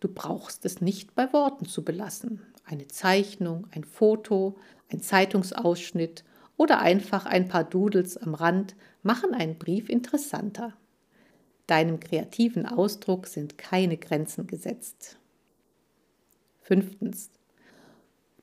Du 0.00 0.08
brauchst 0.08 0.64
es 0.64 0.80
nicht 0.80 1.14
bei 1.14 1.32
Worten 1.32 1.66
zu 1.66 1.84
belassen. 1.84 2.42
Eine 2.64 2.88
Zeichnung, 2.88 3.66
ein 3.70 3.84
Foto, 3.84 4.56
ein 4.90 5.00
Zeitungsausschnitt 5.00 6.24
oder 6.56 6.80
einfach 6.80 7.26
ein 7.26 7.48
paar 7.48 7.64
Doodles 7.64 8.16
am 8.16 8.34
Rand 8.34 8.74
machen 9.02 9.34
einen 9.34 9.56
Brief 9.58 9.88
interessanter. 9.88 10.74
Deinem 11.66 12.00
kreativen 12.00 12.66
Ausdruck 12.66 13.26
sind 13.26 13.58
keine 13.58 13.96
Grenzen 13.96 14.46
gesetzt. 14.46 15.18
Fünftens. 16.60 17.30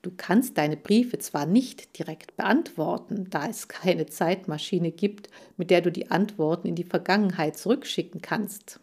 Du 0.04 0.12
kannst 0.14 0.58
deine 0.58 0.76
Briefe 0.76 1.16
zwar 1.16 1.46
nicht 1.46 1.98
direkt 1.98 2.36
beantworten, 2.36 3.28
da 3.30 3.48
es 3.48 3.68
keine 3.68 4.04
Zeitmaschine 4.04 4.92
gibt, 4.92 5.30
mit 5.56 5.70
der 5.70 5.80
du 5.80 5.90
die 5.90 6.10
Antworten 6.10 6.68
in 6.68 6.74
die 6.74 6.84
Vergangenheit 6.84 7.56
zurückschicken 7.56 8.20
kannst. 8.20 8.80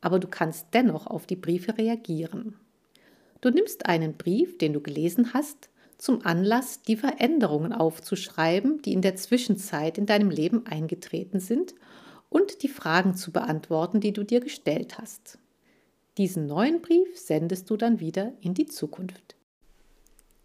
Aber 0.00 0.20
du 0.20 0.28
kannst 0.28 0.68
dennoch 0.74 1.08
auf 1.08 1.26
die 1.26 1.34
Briefe 1.34 1.76
reagieren. 1.76 2.54
Du 3.40 3.50
nimmst 3.50 3.86
einen 3.86 4.16
Brief, 4.16 4.58
den 4.58 4.72
du 4.72 4.80
gelesen 4.80 5.34
hast, 5.34 5.70
zum 5.98 6.24
Anlass, 6.24 6.82
die 6.82 6.96
Veränderungen 6.96 7.72
aufzuschreiben, 7.72 8.80
die 8.80 8.92
in 8.92 9.02
der 9.02 9.16
Zwischenzeit 9.16 9.98
in 9.98 10.06
deinem 10.06 10.30
Leben 10.30 10.66
eingetreten 10.66 11.40
sind 11.40 11.74
und 12.28 12.62
die 12.62 12.68
Fragen 12.68 13.16
zu 13.16 13.32
beantworten, 13.32 13.98
die 13.98 14.12
du 14.12 14.22
dir 14.22 14.38
gestellt 14.38 14.98
hast. 14.98 15.38
Diesen 16.16 16.46
neuen 16.46 16.80
Brief 16.80 17.18
sendest 17.18 17.68
du 17.70 17.76
dann 17.76 17.98
wieder 17.98 18.34
in 18.40 18.54
die 18.54 18.66
Zukunft. 18.66 19.34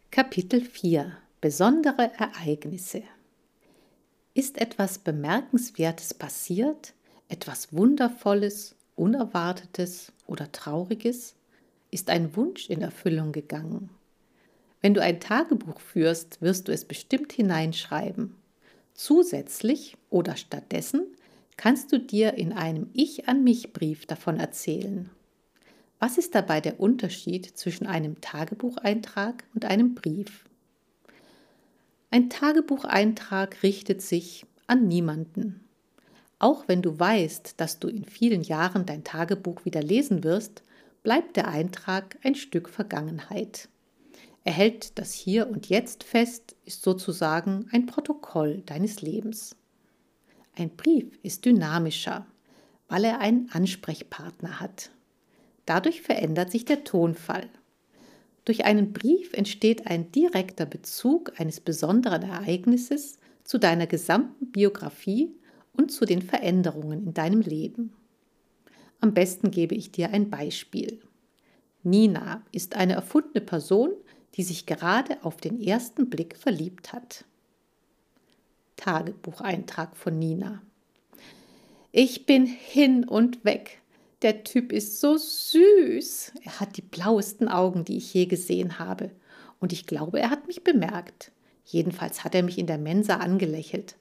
Kapitel 0.09 0.61
4 0.61 1.15
Besondere 1.41 2.11
Ereignisse 2.17 3.03
Ist 4.33 4.57
etwas 4.57 4.97
Bemerkenswertes 4.97 6.15
passiert, 6.15 6.93
etwas 7.27 7.71
Wundervolles, 7.71 8.75
Unerwartetes 8.95 10.11
oder 10.25 10.51
Trauriges? 10.51 11.35
Ist 11.91 12.09
ein 12.09 12.35
Wunsch 12.35 12.67
in 12.69 12.81
Erfüllung 12.81 13.31
gegangen? 13.31 13.91
Wenn 14.81 14.95
du 14.95 15.03
ein 15.03 15.19
Tagebuch 15.19 15.79
führst, 15.79 16.41
wirst 16.41 16.67
du 16.67 16.71
es 16.71 16.85
bestimmt 16.85 17.31
hineinschreiben. 17.33 18.33
Zusätzlich 18.95 19.97
oder 20.09 20.35
stattdessen 20.35 21.05
kannst 21.57 21.91
du 21.91 21.99
dir 21.99 22.33
in 22.35 22.53
einem 22.53 22.89
Ich 22.93 23.27
an 23.27 23.43
mich 23.43 23.71
Brief 23.71 24.07
davon 24.07 24.39
erzählen. 24.39 25.11
Was 25.99 26.17
ist 26.17 26.35
dabei 26.35 26.61
der 26.61 26.79
Unterschied 26.79 27.57
zwischen 27.57 27.87
einem 27.87 28.21
Tagebucheintrag 28.21 29.43
und 29.55 29.65
einem 29.65 29.95
Brief? 29.95 30.45
Ein 32.11 32.29
Tagebucheintrag 32.29 33.63
richtet 33.63 34.01
sich 34.01 34.45
an 34.67 34.87
niemanden. 34.87 35.67
Auch 36.39 36.67
wenn 36.67 36.83
du 36.83 36.99
weißt, 36.99 37.59
dass 37.59 37.79
du 37.79 37.87
in 37.87 38.05
vielen 38.05 38.43
Jahren 38.43 38.85
dein 38.85 39.03
Tagebuch 39.03 39.65
wieder 39.65 39.81
lesen 39.81 40.23
wirst, 40.23 40.61
bleibt 41.01 41.35
der 41.35 41.47
Eintrag 41.47 42.17
ein 42.23 42.35
Stück 42.35 42.69
Vergangenheit. 42.69 43.69
Er 44.43 44.53
hält 44.53 44.99
das 44.99 45.13
Hier 45.13 45.49
und 45.49 45.67
Jetzt 45.67 46.03
fest, 46.03 46.55
ist 46.63 46.83
sozusagen 46.83 47.67
ein 47.71 47.87
Protokoll 47.87 48.61
deines 48.65 49.01
Lebens. 49.01 49.55
Ein 50.55 50.69
Brief 50.69 51.19
ist 51.23 51.43
dynamischer, 51.43 52.27
weil 52.87 53.03
er 53.03 53.19
einen 53.19 53.49
Ansprechpartner 53.51 54.59
hat. 54.59 54.91
Dadurch 55.67 56.01
verändert 56.01 56.49
sich 56.49 56.63
der 56.65 56.85
Tonfall. 56.85 57.49
Durch 58.45 58.63
einen 58.63 58.93
Brief 58.93 59.33
entsteht 59.33 59.85
ein 59.85 60.11
direkter 60.13 60.65
Bezug 60.65 61.37
eines 61.37 61.59
besonderen 61.59 62.23
Ereignisses 62.23 63.19
zu 63.43 63.57
deiner 63.57 63.85
gesamten 63.85 64.49
Biografie 64.49 65.35
und 65.73 65.91
zu 65.91 66.05
den 66.05 66.21
Veränderungen 66.21 67.07
in 67.07 67.13
deinem 67.13 67.41
Leben. 67.41 67.93
Am 69.01 69.13
besten 69.13 69.51
gebe 69.51 69.75
ich 69.75 69.91
dir 69.91 70.11
ein 70.11 70.29
Beispiel. 70.29 71.01
Nina 71.83 72.43
ist 72.53 72.77
eine 72.77 72.93
erfundene 72.93 73.41
Person, 73.41 73.91
die 74.35 74.43
sich 74.43 74.67
gerade 74.67 75.17
auf 75.23 75.35
den 75.35 75.61
ersten 75.61 76.09
Blick 76.09 76.37
verliebt 76.37 76.93
hat. 76.93 77.25
Tagebucheintrag 78.77 79.97
von 79.97 80.17
Nina. 80.17 80.61
Ich 81.91 82.25
bin 82.25 82.45
hin 82.45 83.03
und 83.03 83.43
weg. 83.43 83.81
Der 84.23 84.43
Typ 84.43 84.71
ist 84.71 84.99
so 84.99 85.15
süß. 85.17 86.33
Er 86.43 86.59
hat 86.59 86.77
die 86.77 86.81
blauesten 86.81 87.47
Augen, 87.47 87.85
die 87.85 87.97
ich 87.97 88.13
je 88.13 88.25
gesehen 88.25 88.79
habe. 88.79 89.11
Und 89.59 89.73
ich 89.73 89.85
glaube, 89.85 90.19
er 90.19 90.31
hat 90.31 90.47
mich 90.47 90.63
bemerkt. 90.63 91.31
Jedenfalls 91.65 92.23
hat 92.23 92.33
er 92.33 92.43
mich 92.43 92.57
in 92.57 92.67
der 92.67 92.79
Mensa 92.79 93.17
angelächelt. 93.17 93.95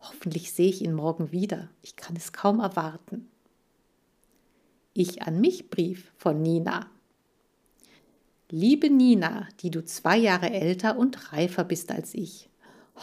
Hoffentlich 0.00 0.52
sehe 0.52 0.68
ich 0.68 0.82
ihn 0.82 0.92
morgen 0.92 1.32
wieder. 1.32 1.70
Ich 1.80 1.96
kann 1.96 2.16
es 2.16 2.32
kaum 2.32 2.60
erwarten. 2.60 3.28
Ich 4.92 5.22
an 5.22 5.40
mich 5.40 5.70
Brief 5.70 6.12
von 6.18 6.42
Nina. 6.42 6.90
Liebe 8.50 8.90
Nina, 8.90 9.48
die 9.60 9.70
du 9.70 9.82
zwei 9.82 10.18
Jahre 10.18 10.50
älter 10.50 10.98
und 10.98 11.32
reifer 11.32 11.64
bist 11.64 11.90
als 11.90 12.14
ich. 12.14 12.50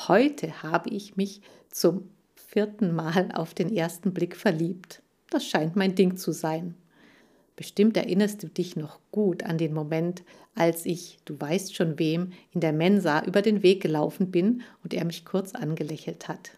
Heute 0.07 0.61
habe 0.61 0.91
ich 0.91 1.17
mich 1.17 1.41
zum 1.71 2.11
vierten 2.35 2.93
Mal 2.93 3.31
auf 3.33 3.55
den 3.55 3.75
ersten 3.75 4.13
Blick 4.13 4.35
verliebt. 4.35 5.01
Das 5.29 5.45
scheint 5.45 5.75
mein 5.75 5.95
Ding 5.95 6.17
zu 6.17 6.31
sein. 6.31 6.75
Bestimmt 7.59 7.97
erinnerst 7.97 8.41
du 8.41 8.47
dich 8.47 8.77
noch 8.77 8.99
gut 9.11 9.43
an 9.43 9.57
den 9.57 9.73
Moment, 9.73 10.23
als 10.55 10.85
ich, 10.85 11.19
du 11.25 11.37
weißt 11.37 11.75
schon 11.75 11.99
wem, 11.99 12.31
in 12.51 12.61
der 12.61 12.71
Mensa 12.71 13.25
über 13.25 13.41
den 13.41 13.63
Weg 13.63 13.81
gelaufen 13.81 14.31
bin 14.31 14.61
und 14.81 14.93
er 14.93 15.03
mich 15.03 15.25
kurz 15.25 15.53
angelächelt 15.55 16.29
hat. 16.29 16.51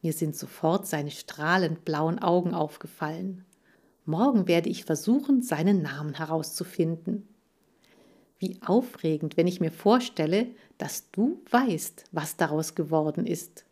Mir 0.00 0.14
sind 0.14 0.34
sofort 0.34 0.86
seine 0.86 1.10
strahlend 1.10 1.84
blauen 1.84 2.18
Augen 2.18 2.54
aufgefallen. 2.54 3.44
Morgen 4.06 4.48
werde 4.48 4.70
ich 4.70 4.86
versuchen, 4.86 5.42
seinen 5.42 5.82
Namen 5.82 6.14
herauszufinden. 6.14 7.28
Wie 8.38 8.58
aufregend, 8.64 9.36
wenn 9.36 9.46
ich 9.46 9.60
mir 9.60 9.72
vorstelle, 9.72 10.46
dass 10.78 11.10
du 11.10 11.42
weißt, 11.50 12.04
was 12.12 12.38
daraus 12.38 12.74
geworden 12.74 13.26
ist. 13.26 13.65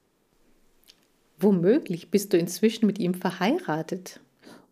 Womöglich 1.39 2.11
bist 2.11 2.33
du 2.33 2.39
inzwischen 2.39 2.87
mit 2.87 2.99
ihm 2.99 3.15
verheiratet. 3.15 4.21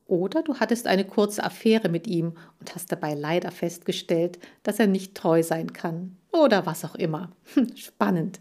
Oder 0.06 0.42
du 0.42 0.56
hattest 0.56 0.86
eine 0.86 1.04
kurze 1.04 1.42
Affäre 1.42 1.88
mit 1.88 2.06
ihm 2.06 2.34
und 2.60 2.74
hast 2.74 2.92
dabei 2.92 3.14
leider 3.14 3.50
festgestellt, 3.50 4.38
dass 4.62 4.78
er 4.78 4.86
nicht 4.86 5.14
treu 5.14 5.42
sein 5.42 5.72
kann. 5.72 6.16
Oder 6.32 6.66
was 6.66 6.84
auch 6.84 6.94
immer. 6.94 7.32
Spannend. 7.74 8.40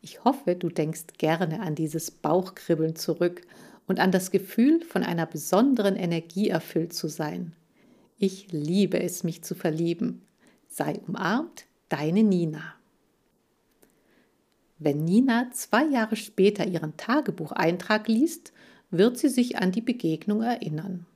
Ich 0.00 0.24
hoffe, 0.24 0.54
du 0.54 0.68
denkst 0.68 1.04
gerne 1.18 1.60
an 1.60 1.74
dieses 1.74 2.10
Bauchkribbeln 2.10 2.96
zurück 2.96 3.42
und 3.86 4.00
an 4.00 4.12
das 4.12 4.30
Gefühl, 4.30 4.82
von 4.82 5.02
einer 5.02 5.26
besonderen 5.26 5.96
Energie 5.96 6.48
erfüllt 6.48 6.92
zu 6.92 7.08
sein. 7.08 7.54
Ich 8.18 8.52
liebe 8.52 9.00
es, 9.00 9.24
mich 9.24 9.42
zu 9.42 9.54
verlieben. 9.54 10.22
Sei 10.68 11.00
umarmt, 11.06 11.66
deine 11.88 12.22
Nina. 12.22 12.74
Wenn 14.84 15.04
Nina 15.04 15.48
zwei 15.52 15.84
Jahre 15.84 16.16
später 16.16 16.66
ihren 16.66 16.96
Tagebucheintrag 16.96 18.08
liest, 18.08 18.52
wird 18.90 19.16
sie 19.16 19.28
sich 19.28 19.58
an 19.58 19.70
die 19.70 19.80
Begegnung 19.80 20.42
erinnern. 20.42 21.06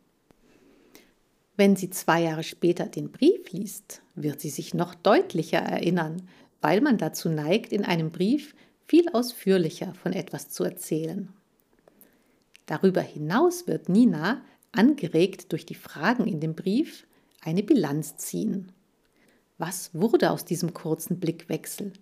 Wenn 1.56 1.74
sie 1.74 1.90
zwei 1.90 2.22
Jahre 2.22 2.44
später 2.44 2.86
den 2.86 3.10
Brief 3.10 3.50
liest, 3.50 4.02
wird 4.14 4.40
sie 4.40 4.50
sich 4.50 4.72
noch 4.72 4.94
deutlicher 4.94 5.58
erinnern, 5.58 6.22
weil 6.60 6.80
man 6.80 6.96
dazu 6.96 7.28
neigt, 7.28 7.72
in 7.72 7.84
einem 7.84 8.12
Brief 8.12 8.54
viel 8.86 9.08
ausführlicher 9.08 9.94
von 9.94 10.12
etwas 10.12 10.48
zu 10.50 10.62
erzählen. 10.62 11.32
Darüber 12.66 13.00
hinaus 13.00 13.66
wird 13.66 13.88
Nina, 13.88 14.42
angeregt 14.70 15.50
durch 15.50 15.66
die 15.66 15.74
Fragen 15.74 16.28
in 16.28 16.38
dem 16.38 16.54
Brief, 16.54 17.04
eine 17.40 17.64
Bilanz 17.64 18.16
ziehen. 18.16 18.70
Was 19.58 19.90
wurde 19.92 20.30
aus 20.30 20.44
diesem 20.44 20.72
kurzen 20.72 21.18
Blickwechsel? 21.18 21.92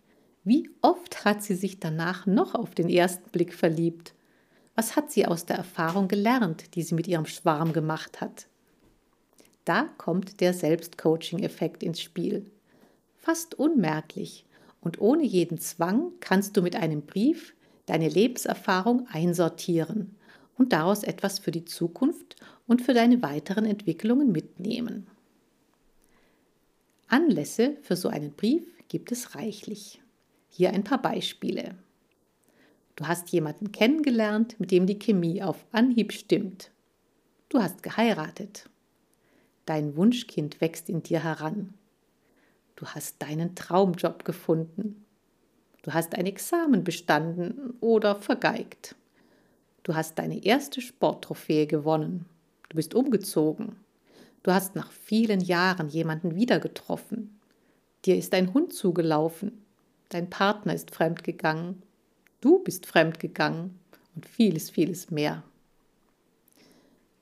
Wie 0.45 0.69
oft 0.83 1.25
hat 1.25 1.43
sie 1.43 1.55
sich 1.55 1.81
danach 1.81 2.27
noch 2.27 2.55
auf 2.55 2.75
den 2.75 2.91
ersten 2.91 3.31
Blick 3.31 3.55
verliebt? 3.55 4.15
Was 4.75 4.95
hat 4.95 5.11
sie 5.11 5.25
aus 5.25 5.47
der 5.47 5.57
Erfahrung 5.57 6.07
gelernt, 6.07 6.75
die 6.75 6.83
sie 6.83 6.95
mit 6.95 7.09
ihrem 7.09 7.25
Schwarm 7.25 7.73
gemacht 7.73 8.21
hat? 8.21 8.47
Da 9.65 9.85
kommt 9.97 10.43
der 10.43 10.53
Selbstcoaching-Effekt 10.53 11.83
ins 11.83 12.03
Spiel. 12.03 12.51
Fast 13.17 13.55
unmerklich 13.55 14.45
und 14.83 15.01
ohne 15.01 15.25
jeden 15.25 15.59
Zwang 15.59 16.13
kannst 16.21 16.59
du 16.59 16.63
mit 16.63 16.77
einem 16.77 17.03
Brief 17.03 17.55
deine 17.87 18.11
Lebenserfahrung 18.11 19.07
einsortieren 19.11 20.15
und 20.59 20.75
daraus 20.75 21.05
etwas 21.05 21.39
für 21.39 21.53
die 21.53 21.65
Zukunft 21.65 22.37
und 22.67 22.83
für 22.83 22.93
deine 22.93 23.23
weiteren 23.23 23.65
Entwicklungen 23.65 24.31
mitnehmen. 24.31 25.07
Anlässe 27.09 27.79
für 27.81 27.97
so 27.97 28.09
einen 28.09 28.33
Brief 28.33 28.67
gibt 28.89 29.11
es 29.11 29.35
reichlich. 29.35 30.04
Hier 30.57 30.73
ein 30.73 30.85
paar 30.85 31.03
Beispiele. 31.03 31.75
Du 32.95 33.09
hast 33.09 33.31
jemanden 33.31 33.73
kennengelernt, 33.73 34.55
mit 34.61 34.71
dem 34.71 34.87
die 34.87 35.01
Chemie 35.01 35.43
auf 35.43 35.67
Anhieb 35.73 36.13
stimmt. 36.13 36.71
Du 37.49 37.61
hast 37.61 37.83
geheiratet. 37.83 38.71
Dein 39.67 39.97
Wunschkind 39.97 40.61
wächst 40.61 40.89
in 40.89 41.03
dir 41.03 41.25
heran. 41.25 41.75
Du 42.77 42.87
hast 42.87 43.21
deinen 43.21 43.57
Traumjob 43.57 44.25
gefunden. 44.25 45.05
Du 45.83 45.93
hast 45.93 46.15
ein 46.15 46.27
Examen 46.27 46.85
bestanden 46.85 47.75
oder 47.81 48.15
vergeigt. 48.15 48.95
Du 49.83 49.97
hast 49.97 50.21
deine 50.21 50.45
erste 50.45 50.81
Sporttrophäe 50.81 51.67
gewonnen. 51.67 52.27
Du 52.69 52.77
bist 52.77 52.95
umgezogen. 52.95 53.75
Du 54.45 54.53
hast 54.53 54.77
nach 54.77 54.93
vielen 54.93 55.41
Jahren 55.41 55.89
jemanden 55.89 56.37
wieder 56.37 56.61
getroffen. 56.61 57.41
Dir 58.05 58.17
ist 58.17 58.33
ein 58.35 58.55
Hund 58.55 58.73
zugelaufen 58.73 59.64
dein 60.15 60.31
Partner 60.31 60.73
ist 60.73 60.93
fremdgegangen, 60.93 61.83
du 62.41 62.61
bist 62.61 62.87
fremdgegangen 62.87 63.81
und 64.15 64.25
vieles, 64.25 64.71
vieles 64.71 65.11
mehr. 65.11 65.43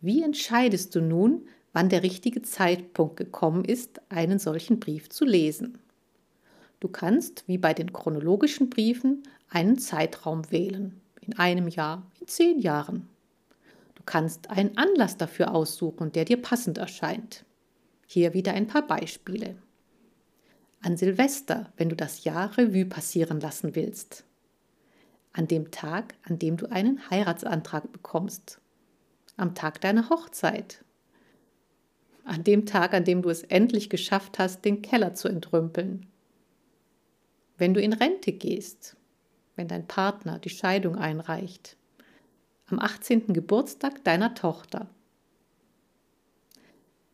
Wie 0.03 0.23
entscheidest 0.23 0.95
du 0.95 1.01
nun, 1.01 1.49
wann 1.73 1.89
der 1.89 2.03
richtige 2.03 2.43
Zeitpunkt 2.43 3.17
gekommen 3.17 3.65
ist, 3.65 4.03
einen 4.11 4.39
solchen 4.39 4.79
Brief 4.79 5.09
zu 5.09 5.25
lesen? 5.25 5.79
Du 6.81 6.89
kannst, 6.89 7.45
wie 7.47 7.57
bei 7.57 7.73
den 7.73 7.95
chronologischen 7.95 8.69
Briefen, 8.69 9.23
einen 9.49 9.79
Zeitraum 9.79 10.51
wählen. 10.51 11.01
In 11.23 11.39
einem 11.39 11.69
Jahr, 11.69 12.11
in 12.21 12.27
zehn 12.27 12.59
Jahren. 12.59 13.09
Du 13.95 14.03
kannst 14.05 14.51
einen 14.51 14.77
Anlass 14.77 15.17
dafür 15.17 15.55
aussuchen, 15.55 16.13
der 16.13 16.27
dir 16.27 16.43
passend 16.43 16.77
erscheint. 16.77 17.47
Hier 18.07 18.35
wieder 18.35 18.53
ein 18.53 18.67
paar 18.67 18.87
Beispiele 18.87 19.57
an 20.83 20.97
Silvester, 20.97 21.73
wenn 21.77 21.89
du 21.89 21.97
das 21.97 22.25
Jahr 22.25 22.57
Revue 22.59 22.85
passieren 22.85 23.41
lassen 23.41 23.75
willst, 23.75 24.25
an 25.33 25.47
dem 25.47 25.71
Tag, 25.71 26.15
an 26.25 26.39
dem 26.39 26.57
du 26.57 26.71
einen 26.71 27.09
Heiratsantrag 27.09 27.91
bekommst, 27.93 28.61
am 29.37 29.55
Tag 29.55 29.81
deiner 29.81 30.11
Hochzeit, 30.11 30.85
an 32.25 32.45
dem 32.45 32.67
Tag, 32.67 32.95
an 32.95 33.05
dem 33.05 33.23
du 33.23 33.31
es 33.31 33.45
endlich 33.45 33.91
geschafft 33.91 34.39
hast, 34.39 34.65
den 34.65 34.83
Keller 34.83 35.15
zu 35.15 35.29
entrümpeln, 35.29 36.07
wenn 37.59 37.75
du 37.75 37.81
in 37.81 37.93
Rente 37.93 38.33
gehst, 38.33 38.97
wenn 39.57 39.69
dein 39.69 39.87
Partner 39.87 40.39
die 40.39 40.51
Scheidung 40.51 40.97
einreicht, 40.97 41.77
am 42.67 42.79
18. 42.79 43.33
Geburtstag 43.33 44.03
deiner 44.05 44.35
Tochter. 44.35 44.89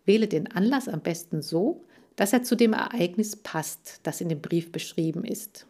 Wähle 0.04 0.26
den 0.28 0.50
Anlass 0.50 0.88
am 0.88 1.00
besten 1.00 1.42
so, 1.42 1.84
dass 2.18 2.32
er 2.32 2.42
zu 2.42 2.56
dem 2.56 2.72
Ereignis 2.72 3.36
passt, 3.36 4.00
das 4.02 4.20
in 4.20 4.28
dem 4.28 4.42
Brief 4.42 4.72
beschrieben 4.72 5.24
ist. 5.24 5.66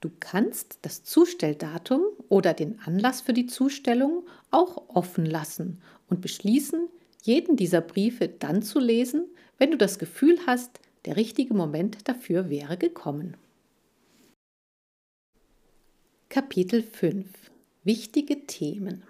Du 0.00 0.08
kannst 0.20 0.78
das 0.82 1.02
Zustelldatum 1.02 2.02
oder 2.28 2.54
den 2.54 2.78
Anlass 2.78 3.20
für 3.20 3.32
die 3.32 3.46
Zustellung 3.46 4.24
auch 4.52 4.88
offen 4.94 5.26
lassen 5.26 5.82
und 6.08 6.20
beschließen, 6.20 6.86
jeden 7.24 7.56
dieser 7.56 7.80
Briefe 7.80 8.28
dann 8.28 8.62
zu 8.62 8.78
lesen, 8.78 9.24
wenn 9.58 9.72
du 9.72 9.76
das 9.76 9.98
Gefühl 9.98 10.38
hast, 10.46 10.78
der 11.04 11.16
richtige 11.16 11.52
Moment 11.52 12.08
dafür 12.08 12.48
wäre 12.48 12.76
gekommen. 12.76 13.36
Kapitel 16.28 16.80
5 16.80 17.26
Wichtige 17.82 18.46
Themen 18.46 19.02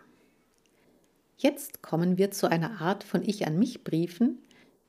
Jetzt 1.37 1.83
kommen 1.83 2.17
wir 2.17 2.31
zu 2.31 2.51
einer 2.51 2.81
Art 2.81 3.05
von 3.05 3.23
Ich 3.23 3.47
an 3.47 3.59
mich 3.59 3.85
Briefen, 3.85 4.39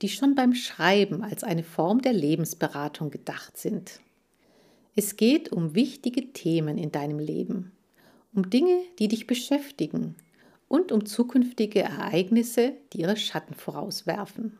die 0.02 0.10
schon 0.10 0.36
beim 0.36 0.54
Schreiben 0.54 1.24
als 1.24 1.44
eine 1.44 1.64
Form 1.64 2.02
der 2.02 2.14
Lebensberatung 2.14 3.12
gedacht 3.12 3.58
sind. 3.58 4.00
Es 4.96 5.18
geht 5.18 5.52
um 5.52 5.76
wichtige 5.76 6.32
Themen 6.34 6.78
in 6.78 6.92
deinem 6.92 7.20
Leben, 7.20 7.72
um 8.34 8.50
Dinge, 8.50 8.82
die 9.00 9.08
dich 9.08 9.28
beschäftigen 9.28 10.16
und 10.68 10.92
um 10.92 11.06
zukünftige 11.06 11.82
Ereignisse, 11.82 12.74
die 12.94 13.02
ihre 13.02 13.18
Schatten 13.18 13.56
vorauswerfen. 13.56 14.58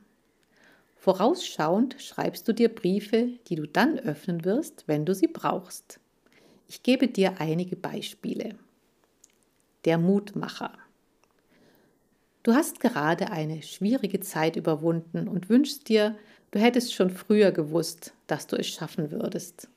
Vorausschauend 0.96 1.98
schreibst 2.00 2.48
du 2.48 2.54
dir 2.54 2.70
Briefe, 2.70 3.30
die 3.48 3.56
du 3.56 3.68
dann 3.68 4.00
öffnen 4.00 4.44
wirst, 4.44 4.86
wenn 4.88 5.06
du 5.06 5.14
sie 5.14 5.28
brauchst. 5.28 6.00
Ich 6.68 6.82
gebe 6.82 7.08
dir 7.08 7.40
einige 7.40 7.76
Beispiele. 7.76 8.56
Der 9.86 10.00
Mutmacher. 10.00 10.74
Du 12.46 12.54
hast 12.54 12.80
gerade 12.80 13.32
eine 13.32 13.64
schwierige 13.64 14.20
Zeit 14.20 14.56
überwunden 14.56 15.28
und 15.28 15.50
wünschst 15.50 15.90
dir, 15.90 16.16
du 16.52 16.60
hättest 16.60 16.94
schon 16.94 17.10
früher 17.10 17.52
gewusst, 17.52 18.14
dass 18.28 18.46
du 18.46 18.56
es 18.56 18.68
schaffen 18.68 19.10
würdest. 19.10 19.68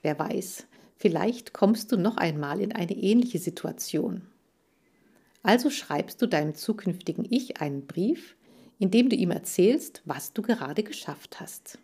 Wer 0.00 0.18
weiß, 0.18 0.66
vielleicht 0.96 1.52
kommst 1.52 1.92
du 1.92 1.98
noch 1.98 2.16
einmal 2.16 2.62
in 2.62 2.72
eine 2.72 2.96
ähnliche 2.96 3.38
Situation. 3.38 4.22
Also 5.42 5.68
schreibst 5.68 6.22
du 6.22 6.26
deinem 6.26 6.54
zukünftigen 6.54 7.26
Ich 7.28 7.60
einen 7.60 7.86
Brief, 7.86 8.36
in 8.78 8.90
dem 8.90 9.10
du 9.10 9.16
ihm 9.16 9.30
erzählst, 9.30 10.00
was 10.06 10.32
du 10.32 10.40
gerade 10.40 10.84
geschafft 10.84 11.40
hast. 11.40 11.78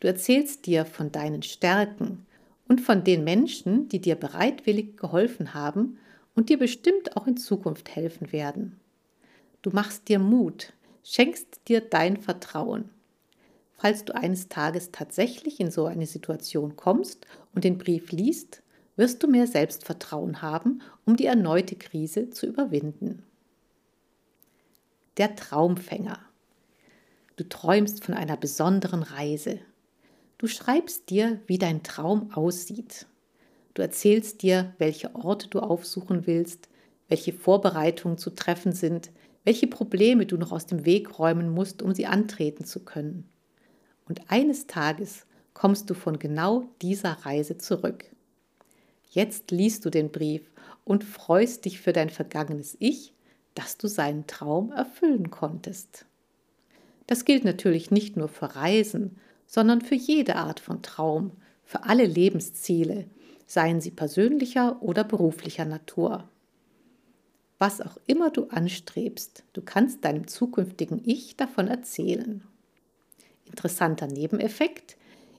Du 0.00 0.08
erzählst 0.08 0.66
dir 0.66 0.84
von 0.84 1.12
deinen 1.12 1.44
Stärken 1.44 2.26
und 2.66 2.80
von 2.80 3.04
den 3.04 3.22
Menschen, 3.22 3.88
die 3.90 4.00
dir 4.00 4.16
bereitwillig 4.16 4.96
geholfen 4.96 5.54
haben 5.54 6.00
und 6.34 6.48
dir 6.48 6.58
bestimmt 6.58 7.16
auch 7.16 7.28
in 7.28 7.36
Zukunft 7.36 7.94
helfen 7.94 8.32
werden. 8.32 8.80
Du 9.66 9.72
machst 9.72 10.06
dir 10.06 10.20
Mut, 10.20 10.72
schenkst 11.02 11.62
dir 11.66 11.80
dein 11.80 12.18
Vertrauen. 12.18 12.88
Falls 13.74 14.04
du 14.04 14.14
eines 14.14 14.48
Tages 14.48 14.92
tatsächlich 14.92 15.58
in 15.58 15.72
so 15.72 15.86
eine 15.86 16.06
Situation 16.06 16.76
kommst 16.76 17.26
und 17.52 17.64
den 17.64 17.76
Brief 17.76 18.12
liest, 18.12 18.62
wirst 18.94 19.24
du 19.24 19.26
mehr 19.26 19.48
Selbstvertrauen 19.48 20.40
haben, 20.40 20.82
um 21.04 21.16
die 21.16 21.26
erneute 21.26 21.74
Krise 21.74 22.30
zu 22.30 22.46
überwinden. 22.46 23.24
Der 25.16 25.34
Traumfänger. 25.34 26.20
Du 27.34 27.42
träumst 27.42 28.04
von 28.04 28.14
einer 28.14 28.36
besonderen 28.36 29.02
Reise. 29.02 29.58
Du 30.38 30.46
schreibst 30.46 31.10
dir, 31.10 31.40
wie 31.48 31.58
dein 31.58 31.82
Traum 31.82 32.30
aussieht. 32.32 33.06
Du 33.74 33.82
erzählst 33.82 34.42
dir, 34.42 34.74
welche 34.78 35.12
Orte 35.16 35.48
du 35.48 35.58
aufsuchen 35.58 36.28
willst, 36.28 36.68
welche 37.08 37.32
Vorbereitungen 37.32 38.16
zu 38.16 38.30
treffen 38.30 38.70
sind, 38.70 39.10
welche 39.46 39.68
Probleme 39.68 40.26
du 40.26 40.36
noch 40.36 40.50
aus 40.50 40.66
dem 40.66 40.84
Weg 40.84 41.20
räumen 41.20 41.48
musst, 41.48 41.80
um 41.80 41.94
sie 41.94 42.06
antreten 42.06 42.64
zu 42.64 42.80
können. 42.80 43.28
und 44.08 44.20
eines 44.28 44.66
Tages 44.66 45.24
kommst 45.54 45.88
du 45.88 45.94
von 45.94 46.18
genau 46.18 46.64
dieser 46.82 47.12
Reise 47.24 47.56
zurück. 47.56 48.04
Jetzt 49.08 49.50
liest 49.52 49.84
du 49.84 49.90
den 49.90 50.10
Brief 50.10 50.50
und 50.84 51.04
freust 51.04 51.64
dich 51.64 51.80
für 51.80 51.92
dein 51.92 52.10
vergangenes 52.10 52.76
Ich, 52.80 53.14
dass 53.54 53.78
du 53.78 53.86
seinen 53.86 54.26
Traum 54.26 54.72
erfüllen 54.72 55.30
konntest. 55.30 56.06
Das 57.06 57.24
gilt 57.24 57.44
natürlich 57.44 57.90
nicht 57.90 58.16
nur 58.16 58.28
für 58.28 58.56
Reisen, 58.56 59.16
sondern 59.46 59.80
für 59.80 59.94
jede 59.94 60.36
Art 60.36 60.60
von 60.60 60.82
Traum, 60.82 61.30
für 61.64 61.84
alle 61.84 62.04
Lebensziele, 62.04 63.06
seien 63.46 63.80
sie 63.80 63.92
persönlicher 63.92 64.82
oder 64.82 65.04
beruflicher 65.04 65.64
Natur. 65.64 66.28
Was 67.58 67.80
auch 67.80 67.96
immer 68.06 68.30
du 68.30 68.48
anstrebst, 68.48 69.44
du 69.52 69.62
kannst 69.62 70.04
deinem 70.04 70.26
zukünftigen 70.26 71.00
Ich 71.04 71.36
davon 71.36 71.68
erzählen. 71.68 72.42
Interessanter 73.46 74.06
Nebeneffekt, 74.06 74.96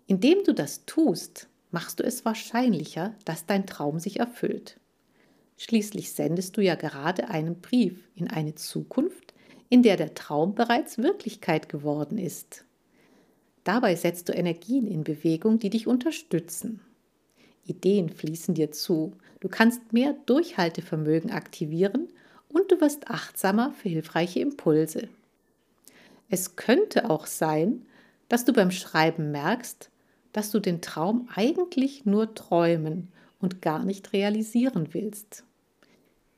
indem 0.08 0.44
du 0.44 0.54
das 0.54 0.86
tust, 0.86 1.48
machst 1.70 2.00
du 2.00 2.04
es 2.04 2.26
wahrscheinlicher, 2.26 3.14
dass 3.26 3.46
dein 3.46 3.68
Traum 3.68 4.00
sich 4.00 4.20
erfüllt. 4.20 4.80
Schließlich 5.58 6.14
sendest 6.14 6.58
du 6.58 6.62
ja 6.62 6.76
gerade 6.76 7.30
einen 7.30 7.62
Brief 7.62 8.10
in 8.16 8.30
eine 8.30 8.56
Zukunft, 8.56 9.34
in 9.70 9.84
der 9.84 9.98
der 9.98 10.14
Traum 10.14 10.56
bereits 10.56 10.98
Wirklichkeit 10.98 11.68
geworden 11.70 12.18
ist. 12.18 12.64
Dabei 13.64 13.96
setzt 13.96 14.30
du 14.30 14.34
Energien 14.34 14.88
in 14.88 15.04
Bewegung, 15.04 15.60
die 15.60 15.70
dich 15.70 15.88
unterstützen. 15.88 16.80
Ideen 17.68 18.10
fließen 18.10 18.54
dir 18.54 18.72
zu, 18.72 19.14
du 19.40 19.50
kannst 19.50 19.94
mehr 19.94 20.16
Durchhaltevermögen 20.26 21.32
aktivieren 21.32 22.08
und 22.50 22.72
du 22.72 22.82
wirst 22.82 23.10
achtsamer 23.10 23.74
für 23.74 23.90
hilfreiche 23.90 24.40
Impulse. 24.40 25.10
Es 26.30 26.56
könnte 26.56 27.10
auch 27.10 27.26
sein, 27.26 27.86
dass 28.30 28.46
du 28.46 28.54
beim 28.54 28.72
Schreiben 28.72 29.32
merkst, 29.32 29.90
dass 30.34 30.52
du 30.52 30.60
den 30.60 30.82
Traum 30.82 31.30
eigentlich 31.34 32.06
nur 32.06 32.36
träumen 32.36 33.10
und 33.40 33.62
gar 33.62 33.84
nicht 33.84 34.14
realisieren 34.14 34.94
willst. 34.94 35.44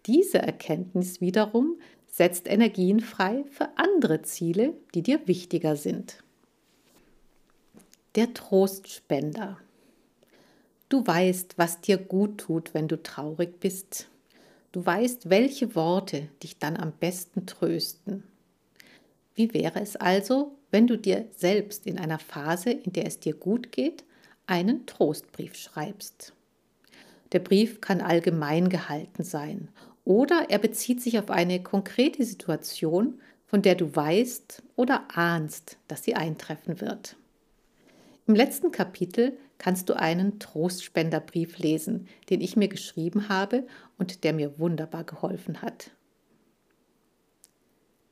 Diese 0.05 0.39
Erkenntnis 0.39 1.21
wiederum 1.21 1.79
setzt 2.07 2.47
Energien 2.47 2.99
frei 2.99 3.43
für 3.49 3.69
andere 3.77 4.21
Ziele, 4.21 4.73
die 4.93 5.01
dir 5.01 5.27
wichtiger 5.27 5.75
sind. 5.75 6.23
Der 8.15 8.33
Trostspender. 8.33 9.59
Du 10.89 11.05
weißt, 11.05 11.57
was 11.57 11.81
dir 11.81 11.97
gut 11.97 12.39
tut, 12.39 12.73
wenn 12.73 12.87
du 12.87 13.01
traurig 13.01 13.59
bist. 13.59 14.09
Du 14.71 14.83
weißt, 14.83 15.29
welche 15.29 15.75
Worte 15.75 16.29
dich 16.41 16.57
dann 16.57 16.77
am 16.77 16.91
besten 16.91 17.45
trösten. 17.45 18.23
Wie 19.35 19.53
wäre 19.53 19.79
es 19.79 19.95
also, 19.95 20.57
wenn 20.71 20.87
du 20.87 20.97
dir 20.97 21.27
selbst 21.35 21.85
in 21.85 21.99
einer 21.99 22.17
Phase, 22.17 22.71
in 22.71 22.91
der 22.91 23.05
es 23.05 23.19
dir 23.19 23.35
gut 23.35 23.71
geht, 23.71 24.03
einen 24.47 24.87
Trostbrief 24.87 25.55
schreibst? 25.55 26.33
Der 27.33 27.39
Brief 27.39 27.81
kann 27.81 28.01
allgemein 28.01 28.69
gehalten 28.69 29.23
sein 29.23 29.69
oder 30.05 30.47
er 30.49 30.57
bezieht 30.57 31.03
sich 31.03 31.19
auf 31.19 31.29
eine 31.29 31.61
konkrete 31.61 32.25
Situation, 32.25 33.21
von 33.45 33.61
der 33.61 33.75
du 33.75 33.95
weißt 33.95 34.63
oder 34.75 35.05
ahnst, 35.13 35.77
dass 35.87 36.03
sie 36.03 36.15
eintreffen 36.15 36.81
wird. 36.81 37.15
Im 38.25 38.35
letzten 38.35 38.71
Kapitel 38.71 39.37
kannst 39.59 39.89
du 39.89 39.93
einen 39.93 40.39
Trostspenderbrief 40.39 41.59
lesen, 41.59 42.07
den 42.31 42.41
ich 42.41 42.55
mir 42.55 42.69
geschrieben 42.69 43.29
habe 43.29 43.67
und 43.99 44.23
der 44.23 44.33
mir 44.33 44.57
wunderbar 44.57 45.03
geholfen 45.03 45.61
hat. 45.61 45.91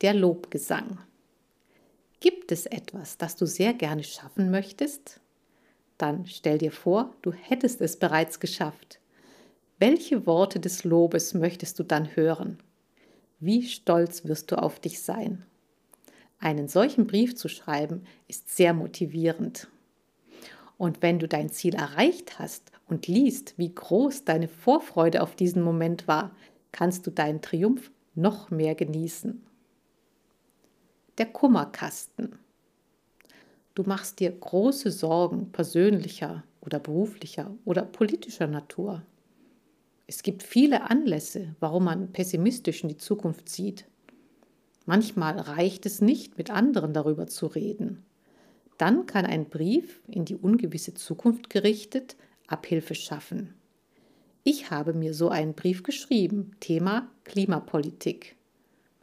Der 0.02 0.14
Lobgesang. 0.14 1.00
Gibt 2.20 2.52
es 2.52 2.68
etwas, 2.68 3.18
das 3.18 3.36
du 3.36 3.48
sehr 3.48 3.74
gerne 3.74 4.04
schaffen 4.04 4.52
möchtest? 4.52 5.20
Dann 5.98 6.28
stell 6.28 6.60
dir 6.60 6.72
vor, 6.72 7.16
du 7.24 7.32
hättest 7.32 7.82
es 7.82 7.98
bereits 7.98 8.40
geschafft. 8.40 9.00
Welche 9.80 10.26
Worte 10.26 10.60
des 10.60 10.84
Lobes 10.84 11.34
möchtest 11.34 11.80
du 11.80 11.84
dann 11.84 12.16
hören? 12.16 12.60
Wie 13.40 13.68
stolz 13.68 14.26
wirst 14.26 14.52
du 14.52 14.58
auf 14.58 14.80
dich 14.80 15.02
sein? 15.02 15.46
Einen 16.40 16.68
solchen 16.68 17.08
Brief 17.08 17.36
zu 17.36 17.48
schreiben 17.48 18.04
ist 18.28 18.56
sehr 18.56 18.74
motivierend. 18.74 19.68
Und 20.78 21.02
wenn 21.02 21.20
du 21.20 21.28
dein 21.28 21.50
Ziel 21.50 21.76
erreicht 21.76 22.40
hast 22.40 22.72
und 22.88 23.08
liest, 23.08 23.56
wie 23.58 23.74
groß 23.74 24.26
deine 24.26 24.48
Vorfreude 24.48 25.24
auf 25.24 25.36
diesen 25.36 25.64
Moment 25.64 26.08
war, 26.08 26.36
kannst 26.72 27.08
du 27.08 27.12
deinen 27.12 27.42
Triumph 27.42 27.92
noch 28.14 28.52
mehr 28.52 28.76
genießen. 28.76 29.42
Der 31.18 31.26
Kummerkasten. 31.26 32.38
Du 33.74 33.84
machst 33.84 34.20
dir 34.20 34.32
große 34.32 34.92
Sorgen 34.92 35.52
persönlicher 35.52 36.44
oder 36.62 36.80
beruflicher 36.80 37.52
oder 37.66 37.84
politischer 37.84 38.48
Natur. 38.48 39.04
Es 40.08 40.24
gibt 40.24 40.44
viele 40.44 40.90
Anlässe, 40.90 41.56
warum 41.60 41.86
man 41.86 42.12
pessimistisch 42.12 42.84
in 42.84 42.90
die 42.90 42.98
Zukunft 42.98 43.50
sieht. 43.50 43.86
Manchmal 44.86 45.40
reicht 45.40 45.86
es 45.86 46.02
nicht, 46.02 46.38
mit 46.38 46.50
anderen 46.50 46.94
darüber 46.94 47.28
zu 47.28 47.48
reden. 47.48 48.06
Dann 48.78 49.06
kann 49.06 49.26
ein 49.26 49.50
Brief 49.50 50.02
in 50.08 50.26
die 50.26 50.36
ungewisse 50.36 50.94
Zukunft 50.94 51.50
gerichtet 51.50 52.16
Abhilfe 52.48 52.96
schaffen. 52.96 53.54
Ich 54.44 54.72
habe 54.72 54.94
mir 54.94 55.14
so 55.14 55.30
einen 55.30 55.54
Brief 55.54 55.84
geschrieben, 55.84 56.56
Thema 56.60 57.10
Klimapolitik. 57.26 58.38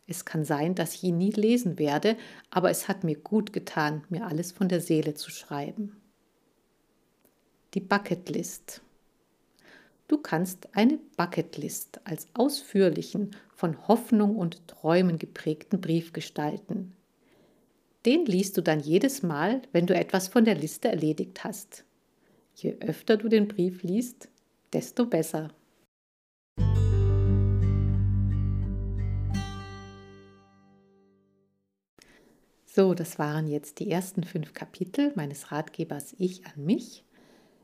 Es 0.07 0.25
kann 0.25 0.45
sein, 0.45 0.75
dass 0.75 0.95
ich 0.95 1.05
ihn 1.05 1.19
nie 1.19 1.33
lesen 1.33 1.79
werde, 1.79 2.17
aber 2.51 2.71
es 2.71 2.89
hat 2.89 3.05
mir 3.05 3.17
gut 3.17 3.53
getan, 3.53 4.05
mir 4.09 4.27
alles 4.27 4.53
von 4.53 4.69
der 4.69 4.81
Seele 4.81 5.15
zu 5.15 5.31
schreiben. 5.31 6.01
Die 7.75 7.81
Bucketlist. 7.81 8.83
Du 10.09 10.19
kannst 10.19 10.69
eine 10.77 10.99
Bucketlist 11.17 12.01
als 12.05 12.29
ausführlichen, 12.35 13.35
von 13.55 13.89
Hoffnung 13.89 14.37
und 14.37 14.67
Träumen 14.69 15.19
geprägten 15.19 15.81
Brief 15.81 16.13
gestalten. 16.13 16.93
Den 18.07 18.27
liest 18.27 18.59
du 18.59 18.63
dann 18.63 18.81
jedes 18.81 19.23
Mal, 19.23 19.63
wenn 19.73 19.87
du 19.87 19.95
etwas 19.95 20.29
von 20.29 20.45
der 20.45 20.55
Liste 20.55 20.89
erledigt 20.89 21.43
hast. 21.43 21.85
Je 22.55 22.77
öfter 22.81 23.17
du 23.17 23.29
den 23.29 23.49
Brief 23.49 23.83
liest, 23.83 24.29
desto 24.75 25.07
besser. 25.07 25.49
So, 32.67 32.93
das 32.93 33.19
waren 33.19 33.49
jetzt 33.49 33.79
die 33.79 33.91
ersten 33.91 34.23
fünf 34.25 34.53
Kapitel 34.53 35.13
meines 35.15 35.51
Ratgebers 35.51 36.15
Ich 36.19 36.45
an 36.45 36.63
mich. 36.63 37.05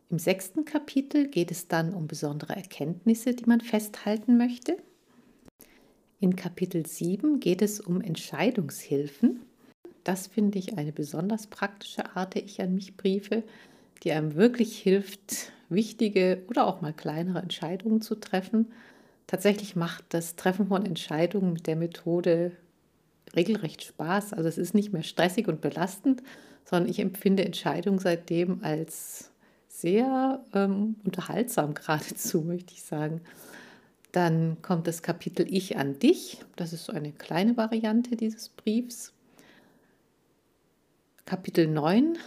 Im 0.09 0.18
sechsten 0.18 0.64
Kapitel 0.64 1.29
geht 1.29 1.50
es 1.50 1.68
dann 1.68 1.92
um 1.92 2.07
besondere 2.07 2.57
Erkenntnisse, 2.57 3.35
die 3.35 3.44
man 3.44 3.61
festhalten 3.61 4.38
möchte. 4.38 4.79
In 6.18 6.35
Kapitel 6.35 6.87
7 6.87 7.40
geht 7.40 7.61
es 7.61 7.81
um 7.81 8.00
Entscheidungshilfen 8.00 9.40
das 10.04 10.26
finde 10.26 10.58
ich 10.58 10.78
eine 10.78 10.92
besonders 10.92 11.46
praktische 11.46 12.16
Art 12.16 12.34
der 12.34 12.44
Ich 12.44 12.60
an 12.60 12.74
mich 12.74 12.96
Briefe, 12.96 13.42
die 14.02 14.12
einem 14.12 14.34
wirklich 14.34 14.78
hilft, 14.78 15.52
wichtige 15.68 16.42
oder 16.48 16.66
auch 16.66 16.80
mal 16.80 16.92
kleinere 16.92 17.40
Entscheidungen 17.40 18.00
zu 18.00 18.14
treffen. 18.16 18.72
Tatsächlich 19.26 19.76
macht 19.76 20.04
das 20.10 20.36
Treffen 20.36 20.68
von 20.68 20.84
Entscheidungen 20.84 21.52
mit 21.52 21.66
der 21.66 21.76
Methode 21.76 22.52
regelrecht 23.34 23.84
Spaß. 23.84 24.32
Also 24.32 24.48
es 24.48 24.58
ist 24.58 24.74
nicht 24.74 24.92
mehr 24.92 25.04
stressig 25.04 25.46
und 25.46 25.60
belastend, 25.60 26.22
sondern 26.64 26.90
ich 26.90 26.98
empfinde 26.98 27.44
Entscheidungen 27.44 27.98
seitdem 27.98 28.62
als 28.64 29.30
sehr 29.68 30.44
ähm, 30.52 30.96
unterhaltsam 31.04 31.74
geradezu, 31.74 32.42
möchte 32.42 32.74
ich 32.74 32.82
sagen. 32.82 33.20
Dann 34.12 34.60
kommt 34.62 34.88
das 34.88 35.02
Kapitel 35.02 35.46
Ich 35.48 35.76
an 35.76 35.98
dich. 36.00 36.38
Das 36.56 36.72
ist 36.72 36.84
so 36.84 36.92
eine 36.92 37.12
kleine 37.12 37.56
Variante 37.56 38.16
dieses 38.16 38.48
Briefs. 38.48 39.12
Kapitel 41.24 41.66
9 41.66 42.18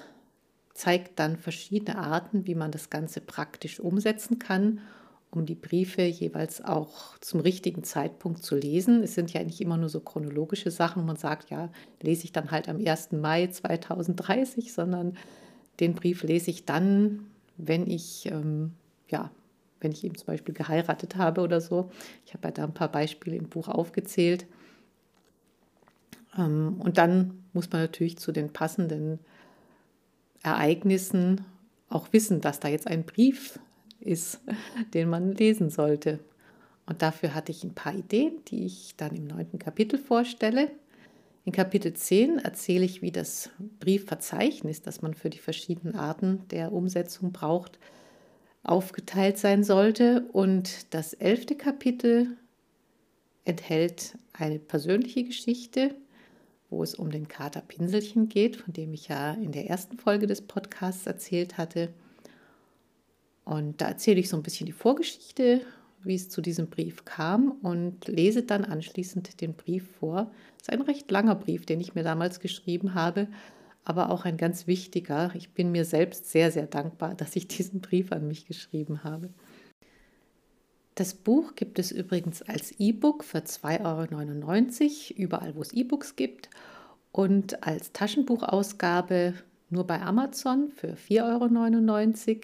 zeigt 0.73 1.19
dann 1.19 1.38
verschiedene 1.38 1.97
Arten, 1.97 2.47
wie 2.47 2.56
man 2.56 2.71
das 2.71 2.89
Ganze 2.89 3.21
praktisch 3.21 3.79
umsetzen 3.79 4.39
kann, 4.39 4.82
um 5.29 5.45
die 5.45 5.56
Briefe 5.56 6.03
jeweils 6.03 6.63
auch 6.63 7.17
zum 7.19 7.39
richtigen 7.39 7.84
Zeitpunkt 7.84 8.43
zu 8.43 8.56
lesen. 8.56 9.03
Es 9.03 9.15
sind 9.15 9.34
ja 9.34 9.43
nicht 9.43 9.62
immer 9.62 9.77
nur 9.77 9.89
so 9.89 9.99
chronologische 9.99 10.71
Sachen, 10.71 11.06
man 11.06 11.15
sagt, 11.15 11.49
ja, 11.49 11.69
lese 12.01 12.25
ich 12.25 12.32
dann 12.32 12.51
halt 12.51 12.69
am 12.69 12.84
1. 12.84 13.13
Mai 13.13 13.47
2030, 13.47 14.73
sondern 14.73 15.17
den 15.79 15.95
Brief 15.95 16.23
lese 16.23 16.51
ich 16.51 16.65
dann, 16.65 17.27
wenn 17.58 17.88
ich, 17.89 18.27
ähm, 18.27 18.73
ja, 19.10 19.32
wenn 19.79 19.91
ich 19.91 20.03
eben 20.03 20.15
zum 20.15 20.27
Beispiel 20.27 20.53
geheiratet 20.53 21.17
habe 21.17 21.41
oder 21.41 21.62
so. 21.62 21.91
Ich 22.25 22.34
habe 22.34 22.47
ja 22.47 22.51
da 22.51 22.63
ein 22.63 22.73
paar 22.73 22.91
Beispiele 22.91 23.36
im 23.36 23.49
Buch 23.49 23.67
aufgezählt. 23.67 24.45
Ähm, 26.38 26.80
und 26.80 26.98
dann 26.98 27.43
muss 27.54 27.72
man 27.72 27.82
natürlich 27.82 28.17
zu 28.17 28.32
den 28.32 28.52
passenden 28.52 29.19
Ereignissen 30.41 31.46
auch 31.89 32.12
wissen, 32.12 32.41
dass 32.41 32.60
da 32.60 32.67
jetzt 32.67 32.88
ein 32.88 33.06
Brief 33.06 33.60
ist, 34.00 34.39
den 34.93 35.10
man 35.10 35.34
lesen 35.34 35.69
sollte. 35.69 36.19
Und 36.86 37.02
dafür 37.02 37.34
hatte 37.34 37.52
ich 37.52 37.63
ein 37.63 37.76
paar 37.76 37.96
Ideen, 37.96 38.43
die 38.48 38.65
ich 38.65 38.96
dann 38.98 39.15
im 39.15 39.26
neunten 39.26 39.58
Kapitel 39.58 39.98
vorstelle. 39.98 40.69
In 41.46 41.52
Kapitel 41.52 41.93
10 41.93 42.39
erzähle 42.39 42.86
ich, 42.86 43.02
wie 43.02 43.12
das 43.12 43.50
Briefverzeichnis, 43.80 44.82
das 44.82 45.02
man 45.02 45.13
für 45.13 45.30
die 45.30 45.39
verschiedenen 45.39 45.96
Arten 45.96 46.48
der 46.50 46.72
Umsetzung 46.72 47.32
braucht, 47.32 47.80
aufgeteilt 48.63 49.38
sein 49.38 49.63
sollte. 49.63 50.26
Und 50.32 50.93
das 50.93 51.13
elfte 51.13 51.56
Kapitel 51.56 52.38
enthält 53.46 54.17
eine 54.34 54.60
persönliche 54.60 55.24
Geschichte, 55.24 55.96
wo 56.73 56.83
es 56.83 56.95
um 56.95 57.12
den 57.12 57.27
Kater 57.27 57.62
Pinselchen 57.62 58.29
geht, 58.29 58.55
von 58.55 58.73
dem 58.73 58.93
ich 58.93 59.07
ja 59.07 59.33
in 59.33 59.51
der 59.51 59.69
ersten 59.69 59.97
Folge 59.97 60.25
des 60.25 60.41
Podcasts 60.41 61.05
erzählt 61.05 61.57
hatte. 61.57 61.93
Und 63.45 63.79
da 63.79 63.89
erzähle 63.89 64.19
ich 64.19 64.29
so 64.29 64.38
ein 64.38 64.43
bisschen 64.43 64.65
die 64.65 64.71
Vorgeschichte, 64.71 65.62
wie 66.03 66.15
es 66.15 66.29
zu 66.29 66.41
diesem 66.41 66.67
Brief 66.67 67.05
kam 67.05 67.51
und 67.62 68.07
lese 68.07 68.43
dann 68.43 68.65
anschließend 68.65 69.39
den 69.39 69.53
Brief 69.53 69.88
vor. 69.99 70.31
Es 70.57 70.63
ist 70.63 70.69
ein 70.71 70.81
recht 70.81 71.09
langer 71.12 71.36
Brief, 71.36 71.65
den 71.65 71.79
ich 71.79 71.93
mir 71.93 72.03
damals 72.03 72.39
geschrieben 72.39 72.95
habe, 72.95 73.27
aber 73.86 74.09
auch 74.09 74.25
ein 74.25 74.38
ganz 74.38 74.65
wichtiger. 74.65 75.31
Ich 75.36 75.51
bin 75.51 75.71
mir 75.71 75.86
selbst 75.86 76.31
sehr, 76.31 76.51
sehr 76.51 76.67
dankbar, 76.67 77.13
dass 77.17 77.36
ich 77.36 77.47
diesen 77.47 77.81
Brief 77.81 78.12
an 78.12 78.27
mich 78.27 78.47
geschrieben 78.47 79.03
habe. 79.03 79.29
Das 80.95 81.15
Buch 81.15 81.56
gibt 81.56 81.79
es 81.79 81.91
übrigens 81.91 82.43
als 82.43 82.71
E-Book 82.79 83.23
für 83.23 83.39
2,99 83.39 85.12
Euro, 85.12 85.21
überall 85.21 85.56
wo 85.56 85.62
es 85.62 85.73
E-Books 85.73 86.15
gibt, 86.15 86.49
und 87.12 87.63
als 87.63 87.91
Taschenbuchausgabe 87.93 89.34
nur 89.69 89.86
bei 89.86 90.01
Amazon 90.01 90.69
für 90.69 90.93
4,99 90.93 92.29
Euro. 92.29 92.38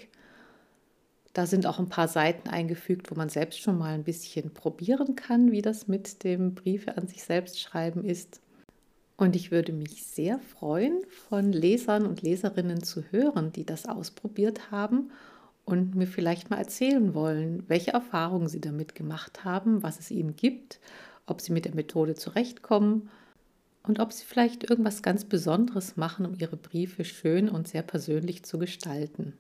Da 1.34 1.46
sind 1.46 1.68
auch 1.68 1.80
ein 1.80 1.90
paar 1.90 2.08
Seiten 2.08 2.50
eingefügt, 2.50 3.12
wo 3.12 3.16
man 3.16 3.30
selbst 3.30 3.60
schon 3.60 3.78
mal 3.78 3.94
ein 3.94 4.04
bisschen 4.04 4.52
probieren 4.52 5.16
kann, 5.16 5.52
wie 5.52 5.62
das 5.62 5.88
mit 5.88 6.24
dem 6.24 6.56
Briefe 6.56 6.98
an 6.98 7.08
sich 7.08 7.24
selbst 7.24 7.60
schreiben 7.60 8.04
ist. 8.04 8.42
Und 9.16 9.36
ich 9.36 9.52
würde 9.52 9.74
mich 9.74 10.06
sehr 10.06 10.40
freuen, 10.40 11.04
von 11.28 11.52
Lesern 11.52 12.06
und 12.06 12.22
Leserinnen 12.22 12.82
zu 12.82 13.04
hören, 13.12 13.52
die 13.52 13.66
das 13.66 13.86
ausprobiert 13.86 14.72
haben 14.72 15.12
und 15.70 15.96
mir 15.96 16.08
vielleicht 16.08 16.50
mal 16.50 16.58
erzählen 16.58 17.14
wollen, 17.14 17.64
welche 17.68 17.92
Erfahrungen 17.92 18.48
sie 18.48 18.62
damit 18.62 18.96
gemacht 18.96 19.44
haben, 19.46 19.84
was 19.84 20.00
es 20.00 20.12
ihnen 20.12 20.36
gibt, 20.36 20.80
ob 21.26 21.42
sie 21.42 21.52
mit 21.52 21.66
der 21.66 21.76
Methode 21.76 22.16
zurechtkommen 22.16 23.10
und 23.84 24.00
ob 24.00 24.12
sie 24.12 24.26
vielleicht 24.26 24.70
irgendwas 24.70 25.02
ganz 25.02 25.26
Besonderes 25.26 25.96
machen, 25.96 26.26
um 26.26 26.36
ihre 26.38 26.58
Briefe 26.58 27.06
schön 27.06 27.50
und 27.50 27.68
sehr 27.68 27.84
persönlich 27.84 28.44
zu 28.44 28.58
gestalten. 28.58 29.34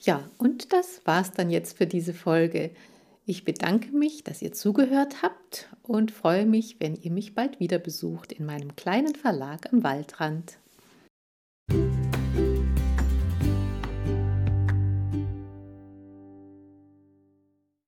Ja, 0.00 0.28
und 0.38 0.72
das 0.72 1.02
war's 1.04 1.32
dann 1.32 1.50
jetzt 1.50 1.76
für 1.76 1.86
diese 1.86 2.14
Folge. 2.14 2.70
Ich 3.26 3.44
bedanke 3.44 3.94
mich, 3.94 4.24
dass 4.24 4.42
ihr 4.42 4.52
zugehört 4.52 5.22
habt 5.22 5.68
und 5.82 6.12
freue 6.12 6.46
mich, 6.46 6.76
wenn 6.80 6.96
ihr 6.96 7.10
mich 7.10 7.34
bald 7.34 7.60
wieder 7.60 7.78
besucht 7.78 8.32
in 8.32 8.46
meinem 8.46 8.74
kleinen 8.74 9.14
Verlag 9.14 9.72
am 9.72 9.82
Waldrand. 9.82 10.58